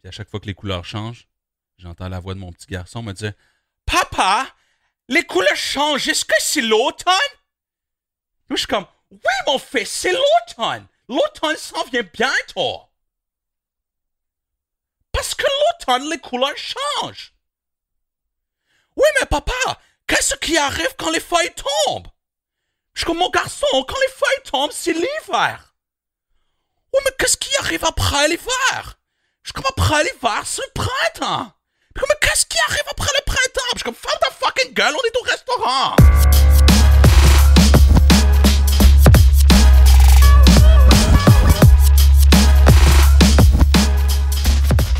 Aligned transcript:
Puis 0.00 0.08
à 0.08 0.12
chaque 0.12 0.30
fois 0.30 0.40
que 0.40 0.46
les 0.46 0.54
couleurs 0.54 0.84
changent, 0.84 1.28
j'entends 1.76 2.08
la 2.08 2.20
voix 2.20 2.34
de 2.34 2.38
mon 2.38 2.52
petit 2.52 2.66
garçon 2.66 3.02
me 3.02 3.12
dire 3.12 3.32
Papa, 3.84 4.46
les 5.08 5.24
couleurs 5.24 5.56
changent, 5.56 6.08
est-ce 6.08 6.24
que 6.24 6.34
c'est 6.38 6.60
l'automne? 6.60 7.14
Je 8.50 8.56
suis 8.56 8.66
comme 8.66 8.86
Oui, 9.10 9.34
mon 9.46 9.58
fils, 9.58 9.90
c'est 9.90 10.12
l'automne. 10.12 10.86
L'automne 11.08 11.56
s'en 11.56 11.84
vient 11.84 12.02
bientôt. 12.02 12.82
Parce 15.12 15.34
que 15.34 15.44
l'automne, 15.44 16.10
les 16.10 16.18
couleurs 16.18 16.56
changent. 16.56 17.34
Oui, 18.96 19.06
mais 19.20 19.26
papa, 19.26 19.80
qu'est-ce 20.06 20.34
qui 20.36 20.56
arrive 20.58 20.94
quand 20.98 21.10
les 21.10 21.20
feuilles 21.20 21.54
tombent? 21.54 22.08
Je 22.94 23.00
suis 23.00 23.06
comme 23.06 23.18
mon 23.18 23.30
garçon, 23.30 23.66
quand 23.72 23.98
les 24.00 24.12
feuilles 24.12 24.50
tombent, 24.50 24.72
c'est 24.72 24.92
l'hiver. 24.92 25.74
Oui, 26.92 27.00
mais 27.04 27.12
qu'est-ce 27.18 27.36
qui 27.36 27.54
arrive 27.56 27.84
après 27.84 28.28
l'hiver? 28.28 28.97
Je 29.48 29.62
après 29.66 30.02
l'hiver, 30.02 30.42
c'est 30.44 30.60
le 30.60 30.72
printemps. 30.74 31.52
Mais 31.96 32.14
qu'est-ce 32.20 32.44
qui 32.44 32.58
arrive 32.68 32.82
après 32.90 33.10
le 33.16 33.24
printemps? 33.24 33.70
Je 33.72 33.78
suis 33.78 33.84
comme, 33.84 33.94
ferme 33.94 34.18
ta 34.20 34.30
fucking 34.30 34.74
gueule, 34.74 34.92
on 34.94 35.06
est 35.06 35.16
au 35.16 35.22
restaurant. 35.22 35.96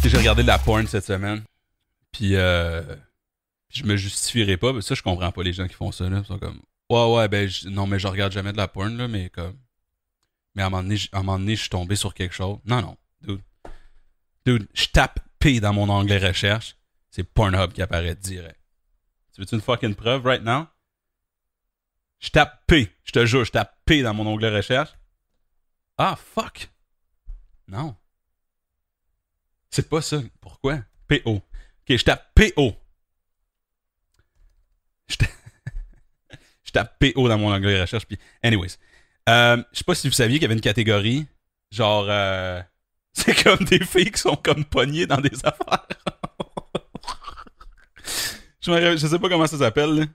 j'ai 0.03 0.17
regardé 0.17 0.41
de 0.43 0.49
la 0.49 0.59
porn 0.59 0.87
cette 0.87 1.05
semaine. 1.05 1.43
Puis, 2.13 2.35
euh, 2.35 2.83
je 3.69 3.85
me 3.85 3.97
justifierai 3.97 4.57
pas. 4.57 4.73
Mais 4.73 4.81
ça, 4.81 4.95
je 4.95 5.03
comprends 5.03 5.31
pas 5.31 5.43
les 5.43 5.53
gens 5.53 5.69
qui 5.69 5.75
font 5.75 5.93
ça. 5.93 6.09
Là. 6.09 6.21
Ils 6.21 6.27
sont 6.27 6.39
comme, 6.39 6.63
ouais, 6.89 7.15
ouais, 7.15 7.29
ben, 7.29 7.51
non, 7.67 7.87
mais 7.87 7.99
je 7.99 8.09
regarde 8.09 8.33
jamais 8.33 8.53
de 8.53 8.57
la 8.57 8.67
porn, 8.67 8.97
là, 8.97 9.09
mais 9.09 9.29
comme. 9.29 9.59
Mais 10.55 10.63
à 10.63 10.67
un 10.67 10.71
moment 10.71 10.83
donné, 10.83 10.97
à 11.13 11.19
un 11.19 11.23
moment 11.23 11.39
donné 11.39 11.55
je 11.55 11.61
suis 11.61 11.71
tombé 11.71 11.95
sur 11.97 12.15
quelque 12.15 12.35
chose. 12.35 12.57
Non, 12.65 12.81
non, 12.81 12.97
dude. 13.21 13.43
Dude, 14.47 14.69
je 14.75 14.87
tape 14.87 15.21
P 15.39 15.61
dans 15.61 15.73
mon 15.73 15.89
onglet 15.89 16.19
recherche. 16.19 16.77
C'est 17.11 17.25
Pornhub 17.25 17.73
qui 17.73 17.83
apparaît 17.83 18.15
direct. 18.15 18.61
Tu 19.35 19.41
veux-tu 19.41 19.55
une 19.55 19.61
fucking 19.61 19.95
preuve 19.95 20.25
right 20.25 20.43
now? 20.43 20.67
Je 22.19 22.31
tape 22.31 22.65
P. 22.67 22.93
Je 23.05 23.13
te 23.13 23.25
jure, 23.27 23.45
je 23.45 23.53
tape 23.53 23.77
P 23.85 24.03
dans 24.03 24.15
mon 24.15 24.27
onglet 24.27 24.55
recherche. 24.55 24.91
Ah, 25.97 26.17
fuck. 26.17 26.69
Non. 27.67 27.97
C'est 29.71 29.89
pas 29.89 30.03
ça. 30.03 30.21
Pourquoi? 30.41 30.81
PO. 31.09 31.37
Ok, 31.37 31.43
je 31.89 32.05
tape 32.05 32.35
PO. 32.35 32.77
Je 36.65 36.73
tape, 36.73 36.99
PO 36.99 37.29
dans 37.29 37.39
mon 37.39 37.51
onglet 37.51 37.81
recherche. 37.81 38.05
Puis, 38.05 38.19
anyways. 38.43 38.77
Euh, 39.27 39.63
je 39.73 39.79
sais 39.79 39.85
pas 39.85 39.95
si 39.95 40.07
vous 40.07 40.13
saviez 40.13 40.37
qu'il 40.37 40.43
y 40.43 40.45
avait 40.45 40.55
une 40.55 40.61
catégorie. 40.61 41.27
Genre, 41.71 42.07
euh, 42.11 42.63
c'est 43.19 43.43
comme 43.43 43.65
des 43.65 43.85
filles 43.85 44.11
qui 44.11 44.21
sont 44.21 44.37
comme 44.37 44.65
pognées 44.65 45.07
dans 45.07 45.21
des 45.21 45.37
affaires. 45.45 45.87
je, 48.61 48.97
je 48.97 49.07
sais 49.07 49.19
pas 49.19 49.29
comment 49.29 49.47
ça 49.47 49.59
s'appelle. 49.59 50.09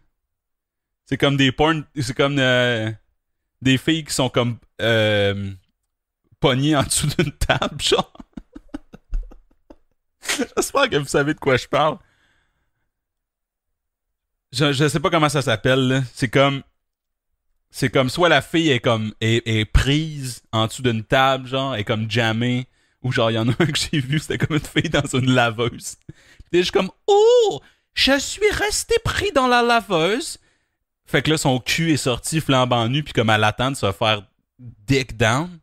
C'est 1.05 1.17
comme 1.17 1.37
des 1.37 1.51
porn. 1.51 1.83
C'est 1.99 2.15
comme 2.15 2.39
euh, 2.39 2.91
des 3.61 3.77
filles 3.77 4.05
qui 4.05 4.13
sont 4.13 4.29
comme 4.29 4.57
euh, 4.81 5.51
pognées 6.39 6.75
en 6.75 6.83
dessous 6.83 7.07
d'une 7.07 7.31
table, 7.33 7.81
genre. 7.81 8.11
J'espère 10.55 10.89
que 10.89 10.97
vous 10.97 11.07
savez 11.07 11.33
de 11.33 11.39
quoi 11.39 11.57
je 11.57 11.67
parle. 11.67 11.97
Je, 14.53 14.71
je 14.71 14.87
sais 14.87 14.99
pas 14.99 15.09
comment 15.09 15.29
ça 15.29 15.41
s'appelle. 15.41 16.03
C'est 16.13 16.29
comme. 16.29 16.63
C'est 17.69 17.89
comme 17.89 18.09
soit 18.09 18.29
la 18.29 18.43
fille 18.43 18.69
est 18.69 18.79
comme 18.79 19.13
est, 19.19 19.65
prise 19.65 20.43
en 20.51 20.67
dessous 20.67 20.83
d'une 20.83 21.03
table, 21.03 21.47
genre, 21.47 21.75
est 21.75 21.83
comme 21.83 22.09
jammée. 22.09 22.67
Ou 23.03 23.11
genre, 23.11 23.31
il 23.31 23.35
y 23.35 23.37
en 23.37 23.49
a 23.49 23.51
un 23.51 23.65
que 23.65 23.77
j'ai 23.77 23.99
vu, 23.99 24.19
c'était 24.19 24.37
comme 24.37 24.57
une 24.57 24.63
fille 24.63 24.89
dans 24.89 25.05
une 25.05 25.31
laveuse. 25.31 25.97
Puis 26.51 26.59
je 26.59 26.63
suis 26.63 26.71
comme 26.71 26.89
Oh! 27.07 27.61
Je 27.93 28.17
suis 28.17 28.49
resté 28.51 28.95
pris 29.03 29.31
dans 29.33 29.47
la 29.47 29.61
laveuse. 29.61 30.39
Fait 31.05 31.21
que 31.21 31.29
là, 31.29 31.37
son 31.37 31.59
cul 31.59 31.91
est 31.91 31.97
sorti 31.97 32.41
flambant 32.41 32.87
nu, 32.87 33.03
puis 33.03 33.13
comme 33.13 33.29
elle 33.29 33.43
attend 33.43 33.71
de 33.71 33.75
se 33.75 33.91
faire 33.91 34.23
dick 34.57 35.17
down. 35.17 35.59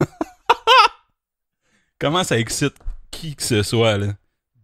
Comment 2.00 2.24
ça 2.24 2.38
excite 2.38 2.74
qui 3.10 3.36
que 3.36 3.42
ce 3.42 3.62
soit, 3.62 3.98
là? 3.98 4.14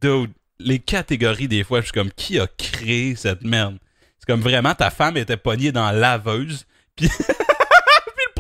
Dude, 0.00 0.32
les 0.58 0.78
catégories, 0.78 1.47
des 1.47 1.62
fois, 1.62 1.80
je 1.80 1.86
suis 1.86 1.92
comme, 1.92 2.10
qui 2.10 2.38
a 2.38 2.47
créé 2.47 3.14
cette 3.14 3.42
merde? 3.42 3.78
C'est 4.18 4.26
comme 4.26 4.41
vraiment, 4.41 4.74
ta 4.74 4.91
femme 4.91 5.16
était 5.16 5.36
pognée 5.36 5.72
dans 5.72 5.84
la 5.86 5.92
laveuse. 5.92 6.66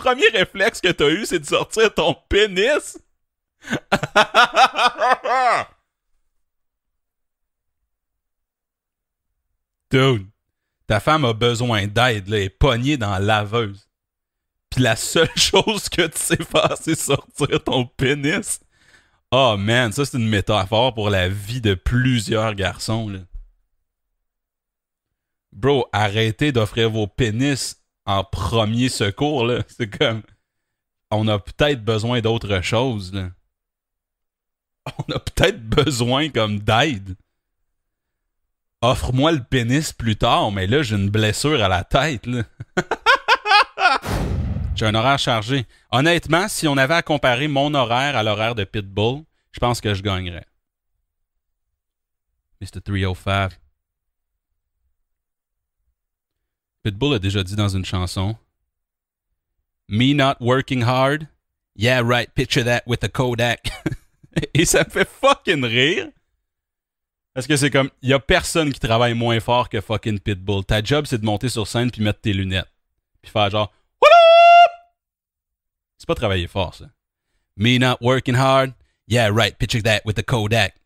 premier 0.00 0.28
réflexe 0.28 0.80
que 0.80 0.88
t'as 0.88 1.10
eu, 1.10 1.26
c'est 1.26 1.40
de 1.40 1.46
sortir 1.46 1.92
ton 1.94 2.16
pénis! 2.28 2.98
Dude, 9.90 10.26
ta 10.86 11.00
femme 11.00 11.26
a 11.26 11.34
besoin 11.34 11.86
d'aide, 11.86 12.28
elle 12.28 12.34
est 12.34 12.48
pognée 12.48 12.96
dans 12.96 13.10
la 13.10 13.18
laveuse. 13.18 13.90
Puis 14.70 14.82
la 14.82 14.96
seule 14.96 15.28
chose 15.36 15.90
que 15.90 16.06
tu 16.06 16.18
sais 16.18 16.42
faire, 16.42 16.76
c'est 16.80 16.98
sortir 16.98 17.62
ton 17.62 17.84
pénis. 17.84 18.60
Oh 19.30 19.56
man, 19.58 19.92
ça 19.92 20.04
c'est 20.04 20.16
une 20.16 20.28
métaphore 20.28 20.94
pour 20.94 21.10
la 21.10 21.28
vie 21.28 21.60
de 21.60 21.74
plusieurs 21.74 22.54
garçons. 22.54 23.10
Là. 23.10 23.18
Bro, 25.52 25.88
arrêtez 25.92 26.52
d'offrir 26.52 26.90
vos 26.90 27.06
pénis 27.06 27.79
en 28.06 28.24
premier 28.24 28.88
secours. 28.88 29.44
Là. 29.44 29.62
C'est 29.68 29.88
comme. 29.88 30.22
On 31.10 31.26
a 31.28 31.38
peut-être 31.38 31.84
besoin 31.84 32.20
d'autre 32.20 32.60
chose. 32.60 33.12
Là. 33.12 33.30
On 34.98 35.12
a 35.12 35.18
peut-être 35.18 35.62
besoin 35.62 36.28
comme 36.30 36.60
d'aide. 36.60 37.16
Offre-moi 38.82 39.32
le 39.32 39.42
pénis 39.42 39.92
plus 39.92 40.16
tard, 40.16 40.52
mais 40.52 40.66
là 40.66 40.82
j'ai 40.82 40.96
une 40.96 41.10
blessure 41.10 41.62
à 41.62 41.68
la 41.68 41.84
tête. 41.84 42.26
Là. 42.26 42.44
J'ai 44.80 44.86
un 44.86 44.94
horaire 44.94 45.18
chargé. 45.18 45.66
Honnêtement, 45.90 46.48
si 46.48 46.66
on 46.66 46.78
avait 46.78 46.94
à 46.94 47.02
comparer 47.02 47.48
mon 47.48 47.74
horaire 47.74 48.16
à 48.16 48.22
l'horaire 48.22 48.54
de 48.54 48.64
Pitbull, 48.64 49.24
je 49.52 49.58
pense 49.58 49.78
que 49.78 49.92
je 49.92 50.02
gagnerais. 50.02 50.46
Mr. 52.62 52.80
305. 52.82 53.60
Pitbull 56.82 57.14
a 57.14 57.18
déjà 57.18 57.42
dit 57.42 57.56
dans 57.56 57.68
une 57.68 57.84
chanson 57.84 58.36
Me 59.88 60.14
not 60.14 60.36
working 60.40 60.82
hard? 60.82 61.28
Yeah, 61.76 62.02
right, 62.02 62.32
picture 62.34 62.64
that 62.64 62.82
with 62.86 63.02
a 63.04 63.08
Kodak. 63.08 63.70
Et 64.54 64.64
ça 64.64 64.84
me 64.84 64.90
fait 64.90 65.08
fucking 65.08 65.64
rire. 65.64 66.08
Parce 67.34 67.46
que 67.46 67.56
c'est 67.56 67.70
comme, 67.70 67.90
il 68.02 68.10
y 68.10 68.12
a 68.12 68.18
personne 68.18 68.72
qui 68.72 68.80
travaille 68.80 69.14
moins 69.14 69.40
fort 69.40 69.68
que 69.68 69.80
fucking 69.80 70.20
Pitbull. 70.20 70.64
Ta 70.64 70.82
job, 70.82 71.06
c'est 71.06 71.18
de 71.18 71.24
monter 71.24 71.48
sur 71.48 71.66
scène 71.66 71.90
puis 71.90 72.02
mettre 72.02 72.20
tes 72.20 72.32
lunettes. 72.32 72.70
Puis 73.22 73.30
faire 73.30 73.50
genre, 73.50 73.72
c'est 76.00 76.06
pas 76.06 76.14
travailler 76.14 76.46
fort, 76.46 76.74
ça. 76.74 76.86
Me 77.56 77.78
not 77.78 77.98
working 78.00 78.34
hard? 78.34 78.72
Yeah, 79.06 79.28
right. 79.30 79.58
Picture 79.58 79.82
that 79.82 80.00
with 80.06 80.16
the 80.16 80.22
Kodak. 80.22 80.79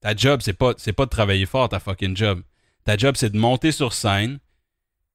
Ta 0.00 0.14
job, 0.14 0.40
c'est 0.42 0.52
pas, 0.52 0.74
c'est 0.76 0.92
pas 0.92 1.04
de 1.04 1.10
travailler 1.10 1.46
fort, 1.46 1.68
ta 1.68 1.80
fucking 1.80 2.16
job. 2.16 2.42
Ta 2.84 2.96
job, 2.96 3.16
c'est 3.16 3.30
de 3.30 3.38
monter 3.38 3.72
sur 3.72 3.92
scène, 3.92 4.38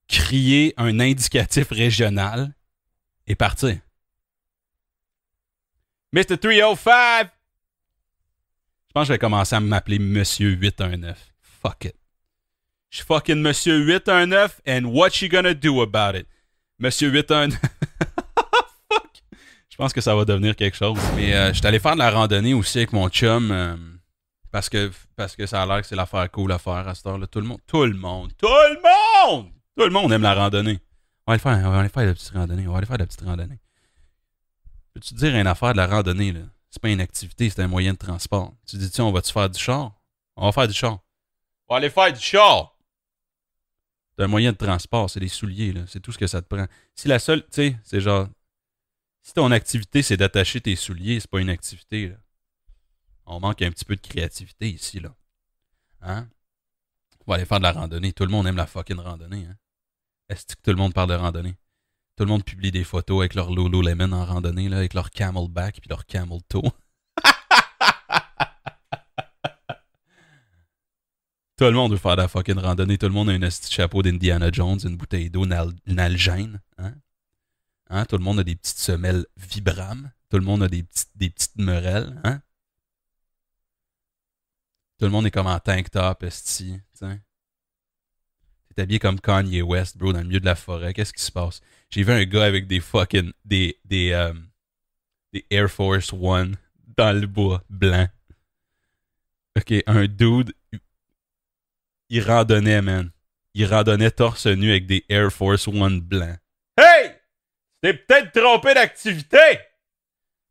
crier 0.08 0.74
un 0.78 1.00
indicatif 1.00 1.70
régional 1.70 2.54
et 3.28 3.36
partir. 3.36 3.78
Mr. 6.12 6.38
305! 6.38 7.30
Je 8.88 8.94
pense 8.94 9.04
que 9.04 9.08
je 9.08 9.14
vais 9.14 9.20
commencer 9.20 9.56
à 9.56 9.60
m'appeler 9.60 9.98
Monsieur 9.98 10.52
819. 10.52 11.18
Fuck 11.42 11.86
it. 11.86 11.96
Je 12.92 12.98
suis 12.98 13.06
fucking 13.08 13.42
Monsieur 13.42 13.80
819 13.80 14.62
and 14.68 14.86
what 14.86 15.22
you 15.22 15.30
gonna 15.30 15.56
do 15.56 15.82
about 15.82 16.16
it? 16.16 16.28
Monsieur 16.78 17.10
819. 17.10 17.60
Fuck. 18.92 19.24
Je 19.70 19.76
pense 19.78 19.94
que 19.94 20.02
ça 20.02 20.14
va 20.14 20.26
devenir 20.26 20.56
quelque 20.56 20.78
chose. 20.78 21.00
Mais 21.16 21.34
euh, 21.34 21.48
je 21.48 21.58
suis 21.58 21.66
allé 21.66 21.80
faire 21.80 21.94
de 21.94 22.00
la 22.00 22.12
randonnée 22.12 22.54
aussi 22.54 22.78
avec 22.78 22.94
mon 22.94 23.10
chum. 23.10 23.50
Euh, 23.52 23.76
parce, 24.54 24.70
que, 24.70 24.92
parce 25.16 25.36
que 25.36 25.48
ça 25.48 25.64
a 25.64 25.66
l'air 25.66 25.82
que 25.82 25.88
c'est 25.88 25.96
l'affaire 25.96 26.30
cool 26.30 26.52
à 26.52 26.60
faire 26.60 26.88
à 26.88 26.94
cette 26.94 27.08
heure-là. 27.08 27.26
Tout 27.26 27.40
le 27.40 27.48
monde. 27.48 27.60
Tout 27.66 27.86
le 27.86 27.96
monde. 27.96 28.32
Tout 28.38 28.48
le 28.48 28.80
monde! 28.84 29.52
Tout 29.76 29.84
le 29.84 29.90
monde 29.90 30.12
aime 30.14 30.22
la 30.22 30.36
randonnée. 30.36 30.80
On 31.26 31.32
va 31.32 31.34
aller 31.34 31.40
faire, 31.40 31.68
on 31.68 31.72
va 31.72 31.80
aller 31.80 31.90
faire 31.90 32.04
de 32.04 32.10
la 32.10 32.14
petite 32.14 32.30
randonnée. 32.30 32.68
On 32.68 32.72
va 32.72 32.78
aller 32.78 32.86
faire 32.86 32.98
de 32.98 33.02
la 33.02 33.08
petite 33.08 33.22
randonnée. 33.22 33.60
Peux-tu 34.94 35.16
te 35.16 35.20
dire 35.20 35.36
une 35.36 35.48
affaire 35.48 35.72
de 35.72 35.78
la 35.78 35.88
randonnée, 35.88 36.34
là? 36.34 36.42
C'est 36.70 36.80
pas 36.80 36.90
une 36.90 37.02
activité, 37.02 37.50
c'est 37.50 37.64
un 37.64 37.68
moyen 37.68 37.94
de 37.94 37.98
transport. 37.98 38.54
Tu 38.68 38.78
dis, 38.78 38.92
tiens, 38.92 39.06
on 39.06 39.12
va-tu 39.12 39.34
faire 39.34 39.50
du 39.50 39.60
char? 39.60 39.92
On 40.36 40.46
va 40.46 40.52
faire 40.52 40.68
du 40.68 40.76
char. 40.76 41.00
On 41.68 41.74
va 41.74 41.78
aller 41.78 41.90
faire 41.90 42.14
du 42.14 42.20
char! 42.20 42.78
C'est 44.16 44.24
un 44.24 44.28
moyen 44.28 44.52
de 44.52 44.58
transport, 44.58 45.10
c'est 45.10 45.20
des 45.20 45.30
souliers, 45.30 45.74
là. 45.74 45.82
C'est 45.88 46.00
tout 46.00 46.12
ce 46.12 46.20
que 46.20 46.28
ça 46.28 46.44
te 46.44 46.48
prend. 46.48 46.68
Si 46.94 47.08
la 47.08 47.18
seule, 47.18 47.42
tu 47.42 47.54
sais, 47.54 47.78
c'est 47.84 48.02
genre. 48.02 48.28
Si 49.24 49.34
ton 49.34 49.50
activité, 49.52 50.04
c'est 50.04 50.18
d'attacher 50.18 50.62
tes 50.62 50.76
souliers, 50.76 51.20
c'est 51.20 51.32
pas 51.32 51.42
une 51.42 51.50
activité, 51.50 52.10
là. 52.10 52.16
On 53.26 53.40
manque 53.40 53.62
un 53.62 53.72
petit 53.72 53.86
peu 53.86 53.96
de 53.96 54.02
créativité 54.02 54.70
ici, 54.70 55.00
là. 55.00 55.16
Hein? 56.02 56.28
On 57.26 57.32
va 57.32 57.36
aller 57.36 57.46
faire 57.46 57.60
de 57.60 57.64
la 57.64 57.72
randonnée. 57.72 58.12
Tout 58.14 58.26
le 58.26 58.32
monde 58.32 58.48
aime 58.48 58.58
la 58.58 58.68
fucking 58.68 58.98
randonnée, 58.98 59.46
hein? 59.46 59.56
Est-ce 60.30 60.56
que 60.56 60.62
tout 60.62 60.72
le 60.72 60.78
monde 60.78 60.94
parle 60.94 61.10
de 61.10 61.16
randonnée? 61.16 61.56
Tout 62.16 62.24
le 62.26 62.30
monde 62.30 62.44
publie 62.44 62.72
des 62.72 62.84
photos 62.84 63.22
avec 63.22 63.34
leur 63.34 63.52
Lululemon 63.52 64.12
en 64.12 64.26
randonnée, 64.26 64.70
là, 64.70 64.78
avec 64.78 64.94
leur 64.94 65.10
camelback 65.10 65.80
puis 65.82 65.90
leur 65.90 66.06
camel 66.06 66.40
toe. 66.48 66.62
Tout 71.58 71.66
le 71.66 71.72
monde 71.72 71.92
veut 71.92 71.98
faire 71.98 72.16
de 72.16 72.22
la 72.22 72.28
fucking 72.28 72.58
randonnée. 72.58 72.98
Tout 72.98 73.08
le 73.08 73.14
monde 73.14 73.30
a 73.30 73.34
un 73.34 73.50
chapeau 73.50 74.02
d'Indiana 74.02 74.52
Jones, 74.52 74.80
une 74.84 74.98
bouteille 74.98 75.30
d'eau 75.30 75.46
nalgène. 75.86 76.62
Hein? 76.78 76.94
Hein? 77.90 78.06
Tout 78.06 78.18
le 78.18 78.24
monde 78.24 78.40
a 78.40 78.44
des 78.44 78.56
petites 78.56 78.80
semelles 78.80 79.26
Vibram. 79.38 80.12
Tout 80.30 80.38
le 80.38 80.44
monde 80.44 80.64
a 80.64 80.68
des 80.68 80.84
petites, 80.84 81.12
des 81.16 81.30
petites 81.30 81.58
merelles. 81.58 82.20
Hein? 82.24 82.42
Tout 85.00 85.06
le 85.06 85.12
monde 85.12 85.26
est 85.26 85.32
comme 85.32 85.48
en 85.48 85.60
tank 85.60 85.90
top, 85.90 86.24
esti. 86.24 86.80
T'es 88.76 88.82
habillé 88.82 89.00
comme 89.00 89.20
Kanye 89.20 89.62
West, 89.62 89.98
bro, 89.98 90.14
dans 90.14 90.20
le 90.20 90.26
milieu 90.26 90.40
de 90.40 90.46
la 90.46 90.56
forêt. 90.56 90.94
Qu'est-ce 90.94 91.14
qui 91.14 91.22
se 91.22 91.32
passe? 91.32 91.62
J'ai 91.90 92.04
vu 92.04 92.12
un 92.12 92.24
gars 92.26 92.46
avec 92.46 92.68
des 92.68 92.80
fucking. 92.80 93.32
des. 93.46 93.80
des, 93.86 94.12
euh, 94.12 94.34
des 95.32 95.46
Air 95.50 95.70
Force 95.70 96.14
One 96.14 96.58
dans 96.98 97.20
le 97.20 97.28
bois 97.28 97.64
blanc. 97.70 98.08
Ok, 99.56 99.74
un 99.86 100.06
dude 100.08 100.54
il 102.14 102.22
randonnait, 102.22 102.82
man. 102.84 103.10
Il 103.56 103.66
randonnait 103.66 104.12
torse 104.12 104.46
nu 104.46 104.70
avec 104.70 104.86
des 104.86 105.04
Air 105.10 105.32
Force 105.32 105.68
One 105.68 106.00
blancs. 106.00 106.38
Hey! 106.78 107.12
T'es 107.82 107.94
peut-être 107.94 108.32
trompé 108.32 108.76
d'activité! 108.76 109.38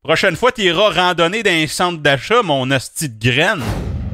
Prochaine 0.03 0.35
fois, 0.35 0.51
t'iras 0.51 0.91
randonner 0.91 1.45
dans 1.45 1.51
un 1.51 1.67
centre 1.69 2.03
d'achat, 2.03 2.43
mon 2.43 2.69
hostie 2.73 3.09
de 3.09 3.31
graine. 3.31 3.63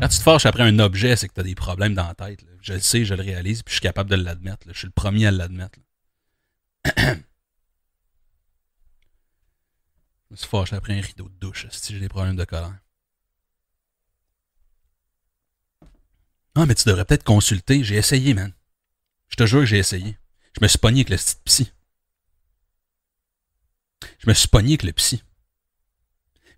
Quand 0.01 0.09
tu 0.09 0.19
te 0.19 0.23
fâches 0.23 0.47
après 0.47 0.63
un 0.63 0.79
objet, 0.79 1.17
c'est 1.17 1.27
que 1.27 1.35
t'as 1.35 1.43
des 1.43 1.57
problèmes 1.57 1.95
dans 1.95 2.07
la 2.07 2.15
tête. 2.15 2.45
Je 2.61 2.75
le 2.75 2.81
sais, 2.81 3.05
je 3.05 3.15
le 3.15 3.23
réalise, 3.23 3.65
puis 3.65 3.73
je 3.73 3.79
suis 3.79 3.83
capable 3.83 4.11
de 4.11 4.15
l'admettre. 4.15 4.69
Je 4.69 4.79
suis 4.79 4.87
le 4.87 4.93
premier 4.93 5.27
à 5.27 5.33
l'admettre. 5.33 5.81
je 6.97 7.03
me 10.31 10.37
suis 10.37 10.47
fâché 10.47 10.77
après 10.77 10.97
un 10.97 11.01
rideau 11.01 11.29
de 11.29 11.35
douche, 11.41 11.67
si 11.71 11.93
j'ai 11.93 11.99
des 11.99 12.09
problèmes 12.09 12.37
de 12.37 12.45
colère. 12.45 12.79
Ah, 16.55 16.65
mais 16.65 16.77
tu 16.77 16.89
devrais 16.89 17.05
peut-être 17.05 17.25
consulter. 17.25 17.83
J'ai 17.83 17.97
essayé, 17.97 18.35
man. 18.35 18.53
Je 19.29 19.37
te 19.37 19.47
jure 19.47 19.61
que 19.61 19.67
j'ai 19.67 19.79
essayé. 19.79 20.17
Je 20.57 20.61
me 20.63 20.69
suis 20.69 20.79
pogné 20.79 21.01
avec 21.01 21.11
le 21.11 21.17
psy. 21.45 21.73
Je 24.21 24.29
me 24.29 24.35
suis 24.35 24.49
pogné 24.49 24.71
avec 24.71 24.85
le 24.85 24.93
psy. 24.93 25.25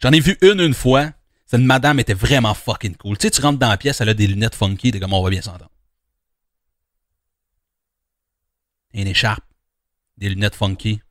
J'en 0.03 0.13
ai 0.13 0.21
vu 0.21 0.37
une 0.43 0.61
une 0.61 0.75
fois. 0.75 1.13
Cette 1.50 1.62
madame 1.62 1.99
était 1.99 2.14
vraiment 2.14 2.55
fucking 2.55 2.94
cool. 2.94 3.19
Tu 3.19 3.26
sais, 3.26 3.32
tu 3.32 3.41
rentres 3.41 3.58
dans 3.58 3.70
la 3.70 3.76
pièce, 3.76 4.00
elle 4.00 4.08
a 4.08 4.14
des 4.14 4.29
lunettes 4.29 4.55
funky, 4.55 4.93
t'es 4.93 5.00
comme 5.00 5.12
on 5.12 5.20
va 5.20 5.31
bien 5.31 5.43
s'entendre. 5.43 5.69
Une 8.93 9.08
écharpe, 9.08 9.43
des 10.17 10.29
lunettes 10.29 10.55
funky. 10.55 11.02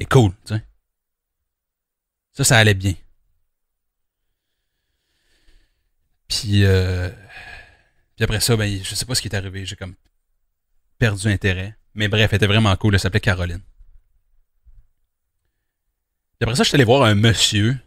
Et 0.00 0.04
cool, 0.04 0.32
tu 0.44 0.54
sais. 0.54 0.66
Ça, 2.32 2.42
ça 2.42 2.58
allait 2.58 2.74
bien. 2.74 2.94
Puis, 6.26 6.64
euh, 6.64 7.08
puis 8.16 8.24
après 8.24 8.40
ça, 8.40 8.56
ben, 8.56 8.82
je 8.82 8.94
sais 8.96 9.04
pas 9.04 9.14
ce 9.14 9.22
qui 9.22 9.28
est 9.28 9.36
arrivé. 9.36 9.64
J'ai 9.64 9.76
comme 9.76 9.94
perdu 10.98 11.28
intérêt. 11.28 11.78
Mais 11.94 12.08
bref, 12.08 12.32
elle 12.32 12.38
était 12.38 12.48
vraiment 12.48 12.74
cool. 12.74 12.94
Elle 12.94 13.00
s'appelait 13.00 13.20
Caroline. 13.20 13.62
Puis 16.32 16.42
après 16.42 16.56
ça, 16.56 16.64
je 16.64 16.68
suis 16.68 16.74
allé 16.74 16.82
voir 16.82 17.04
un 17.04 17.14
monsieur. 17.14 17.78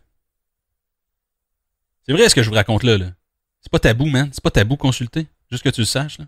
C'est 2.09 2.13
vrai 2.13 2.27
ce 2.27 2.33
que 2.33 2.41
je 2.41 2.49
vous 2.49 2.55
raconte 2.55 2.81
là. 2.81 2.97
C'est 3.61 3.71
pas 3.71 3.77
tabou, 3.77 4.07
man. 4.07 4.31
C'est 4.33 4.41
pas 4.41 4.49
tabou 4.49 4.77
consulter. 4.77 5.27
Juste 5.51 5.63
que 5.63 5.69
tu 5.69 5.81
le 5.81 5.85
saches. 5.85 6.17
Là. 6.17 6.25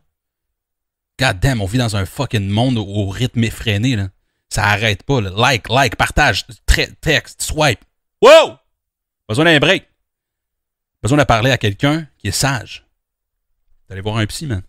God 1.19 1.39
damn, 1.39 1.60
on 1.60 1.66
vit 1.66 1.80
dans 1.80 1.95
un 1.95 2.06
fucking 2.06 2.48
monde 2.48 2.78
au, 2.78 3.10
rythme 3.10 3.44
effréné. 3.44 3.95
Là. 3.95 4.10
Ça 4.48 4.63
arrête 4.63 5.01
pas. 5.01 5.22
Like, 5.22 5.69
like, 5.69 5.95
partage, 5.95 6.45
texte, 7.01 7.42
swipe. 7.42 7.80
Wow! 8.22 8.57
Besoin 9.28 9.45
d'un 9.45 9.57
break. 9.57 9.88
Besoin 11.01 11.18
de 11.18 11.24
parler 11.24 11.50
à 11.50 11.57
quelqu'un 11.57 12.07
qui 12.19 12.27
est 12.27 12.31
sage 12.31 12.86
d'aller 13.89 14.01
voir 14.01 14.18
un 14.18 14.27
psy, 14.27 14.45
man. 14.45 14.62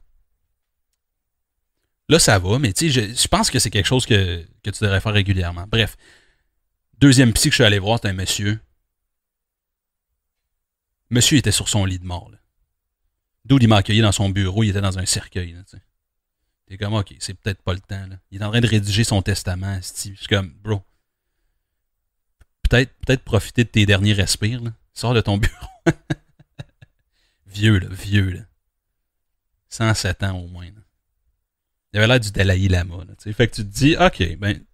Là, 2.08 2.20
ça 2.20 2.38
va, 2.38 2.58
mais 2.58 2.72
tu 2.72 2.90
sais, 2.90 3.12
je, 3.14 3.28
pense 3.28 3.50
que 3.50 3.58
c'est 3.58 3.68
quelque 3.68 3.84
chose 3.84 4.06
que, 4.06 4.42
tu 4.62 4.70
devrais 4.80 5.02
faire 5.02 5.12
régulièrement. 5.12 5.66
Bref. 5.68 5.98
Deuxième 6.96 7.34
psy 7.34 7.50
que 7.50 7.52
je 7.52 7.56
suis 7.56 7.64
allé 7.64 7.78
voir, 7.78 7.98
c'est 8.02 8.08
un 8.08 8.14
monsieur. 8.14 8.58
Monsieur 11.12 11.36
était 11.36 11.52
sur 11.52 11.68
son 11.68 11.84
lit 11.84 11.98
de 11.98 12.06
mort. 12.06 12.30
D'où 13.44 13.58
il 13.60 13.68
m'a 13.68 13.76
accueilli 13.76 14.00
dans 14.00 14.12
son 14.12 14.30
bureau, 14.30 14.62
il 14.62 14.70
était 14.70 14.80
dans 14.80 14.98
un 14.98 15.04
cercueil. 15.04 15.54
T'es 16.66 16.78
comme, 16.78 16.94
ok, 16.94 17.14
c'est 17.18 17.34
peut-être 17.34 17.60
pas 17.60 17.74
le 17.74 17.80
temps. 17.80 18.08
Il 18.30 18.40
est 18.40 18.44
en 18.44 18.50
train 18.50 18.62
de 18.62 18.66
rédiger 18.66 19.04
son 19.04 19.20
testament. 19.20 19.78
Je 19.82 20.14
suis 20.14 20.26
comme, 20.26 20.54
bro, 20.62 20.82
peut-être 22.62 22.94
peut 23.06 23.18
profiter 23.18 23.64
de 23.64 23.68
tes 23.68 23.84
derniers 23.84 24.14
respires. 24.14 24.62
Là. 24.62 24.72
Sors 24.94 25.12
de 25.12 25.20
ton 25.20 25.36
bureau. 25.38 25.68
vieux, 27.46 27.78
là, 27.78 27.88
vieux. 27.90 28.30
Là. 28.30 28.40
107 29.68 30.22
ans 30.22 30.38
au 30.38 30.46
moins. 30.48 30.70
Il 31.92 31.98
avait 31.98 32.06
l'air 32.06 32.20
du 32.20 32.30
Dalai 32.30 32.68
Lama. 32.68 33.04
Là, 33.06 33.32
fait 33.34 33.48
que 33.48 33.56
tu 33.56 33.62
te 33.62 33.68
dis, 33.68 33.96
OK, 33.96 34.38
ben. 34.38 34.64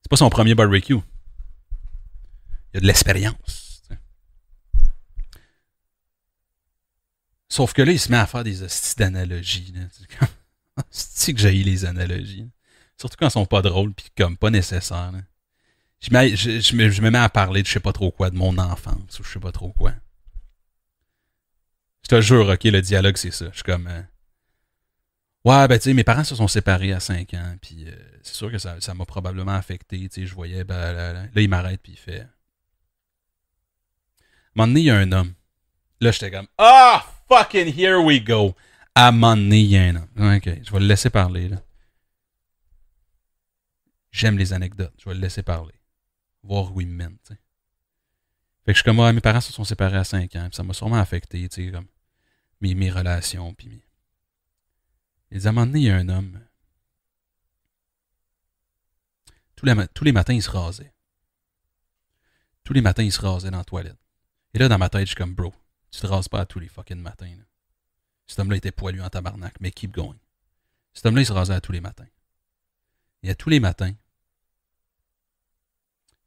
C'est 0.00 0.08
pas 0.08 0.16
son 0.16 0.30
premier 0.30 0.54
barbecue. 0.54 0.96
Il 2.72 2.78
a 2.78 2.80
de 2.80 2.86
l'expérience. 2.86 3.63
Sauf 7.54 7.72
que 7.72 7.82
là, 7.82 7.92
il 7.92 8.00
se 8.00 8.10
met 8.10 8.16
à 8.16 8.26
faire 8.26 8.42
des 8.42 8.64
hosties 8.64 8.96
d'analogies. 8.96 9.72
C'est 10.90 11.32
que 11.34 11.38
j'ai 11.38 11.52
les 11.52 11.84
analogies. 11.84 12.50
Surtout 12.98 13.14
quand 13.16 13.26
elles 13.26 13.30
sont 13.30 13.46
pas 13.46 13.62
drôles 13.62 13.94
puis 13.94 14.06
comme 14.18 14.36
pas 14.36 14.50
nécessaires. 14.50 15.12
Je, 16.00 16.10
me, 16.10 17.10
mets 17.10 17.16
à 17.16 17.28
parler 17.28 17.62
de 17.62 17.68
je 17.68 17.74
sais 17.74 17.78
pas 17.78 17.92
trop 17.92 18.10
quoi, 18.10 18.30
de 18.30 18.34
mon 18.34 18.58
enfance 18.58 19.20
ou 19.20 19.22
je 19.22 19.30
sais 19.34 19.38
pas 19.38 19.52
trop 19.52 19.70
quoi. 19.72 19.94
Je 22.02 22.08
te 22.08 22.20
jure, 22.20 22.48
ok, 22.48 22.64
le 22.64 22.82
dialogue, 22.82 23.16
c'est 23.16 23.30
ça. 23.30 23.44
Je 23.50 23.54
suis 23.54 23.62
comme. 23.62 23.86
Euh, 23.86 24.02
ouais, 25.44 25.68
ben, 25.68 25.78
tu 25.78 25.84
sais, 25.84 25.94
mes 25.94 26.02
parents 26.02 26.24
se 26.24 26.34
sont 26.34 26.48
séparés 26.48 26.92
à 26.92 26.98
5 26.98 27.34
ans, 27.34 27.54
puis 27.62 27.84
euh, 27.86 27.94
c'est 28.24 28.34
sûr 28.34 28.50
que 28.50 28.58
ça, 28.58 28.76
m'a 28.96 29.04
probablement 29.04 29.54
affecté. 29.54 30.10
Je 30.12 30.34
voyais, 30.34 30.64
ben, 30.64 30.92
là, 30.92 31.28
il 31.36 31.48
m'arrête, 31.48 31.80
puis 31.80 31.92
il 31.92 31.98
fait. 31.98 32.18
À 32.18 32.24
un 32.24 32.26
moment 34.56 34.66
donné, 34.66 34.80
il 34.80 34.86
y 34.86 34.90
a 34.90 34.96
un 34.96 35.12
homme. 35.12 35.34
Là, 36.00 36.10
j'étais 36.10 36.32
comme. 36.32 36.48
Ah, 36.58 37.13
fucking 37.34 37.72
here 37.76 38.00
we 38.00 38.20
go. 38.20 38.54
À 38.94 39.10
il 39.10 39.54
y 39.54 39.76
a 39.76 39.82
un 39.82 39.96
homme. 39.96 40.36
Ok, 40.36 40.48
je 40.62 40.72
vais 40.72 40.80
le 40.80 40.86
laisser 40.86 41.10
parler. 41.10 41.50
J'aime 44.12 44.38
les 44.38 44.52
anecdotes. 44.52 44.94
Je 44.98 45.08
vais 45.08 45.14
le 45.16 45.20
laisser 45.20 45.42
parler. 45.42 45.74
Voir 46.44 46.72
où 46.72 46.80
il 46.80 46.88
mène. 46.88 47.16
Fait 47.26 48.72
que 48.72 48.72
je 48.72 48.74
suis 48.74 48.84
comme, 48.84 49.12
mes 49.12 49.20
parents 49.20 49.40
se 49.40 49.52
sont 49.52 49.64
séparés 49.64 49.96
à 49.96 50.04
5 50.04 50.36
ans, 50.36 50.48
ça 50.52 50.62
m'a 50.62 50.72
sûrement 50.72 50.96
affecté, 50.96 51.48
comme 51.70 51.86
mes, 52.60 52.90
relations, 52.90 53.52
puis 53.54 53.68
mes... 53.68 53.82
À 55.44 55.48
un 55.48 55.52
moment 55.52 55.66
donné, 55.66 55.80
il 55.80 55.84
y 55.86 55.90
a 55.90 55.96
un 55.96 56.08
homme. 56.08 56.40
Tous 59.56 59.66
tous 59.94 60.04
les 60.04 60.12
matins, 60.12 60.34
il 60.34 60.42
se 60.42 60.50
rasait. 60.50 60.92
Tous 62.62 62.72
les 62.72 62.80
matins, 62.80 63.02
il 63.02 63.12
se 63.12 63.20
rasait 63.20 63.50
dans 63.50 63.58
la 63.58 63.64
toilette. 63.64 63.98
Et 64.54 64.58
là, 64.58 64.68
dans 64.68 64.78
ma 64.78 64.88
tête, 64.88 65.02
je 65.02 65.06
suis 65.08 65.16
comme, 65.16 65.34
bro, 65.34 65.52
tu 65.94 66.00
te 66.00 66.06
rases 66.08 66.28
pas 66.28 66.44
tous 66.44 66.58
les 66.58 66.66
fucking 66.66 66.98
matins. 66.98 67.36
Cet 68.26 68.40
homme-là 68.40 68.56
était 68.56 68.72
poilu 68.72 69.00
en 69.00 69.08
tabarnak, 69.08 69.60
mais 69.60 69.70
keep 69.70 69.92
going. 69.92 70.18
Cet 70.92 71.06
homme-là, 71.06 71.22
il 71.22 71.26
se 71.26 71.32
rasait 71.32 71.54
à 71.54 71.60
tous 71.60 71.70
les 71.70 71.80
matins. 71.80 72.08
Et 73.22 73.30
à 73.30 73.36
tous 73.36 73.48
les 73.48 73.60
matins, 73.60 73.94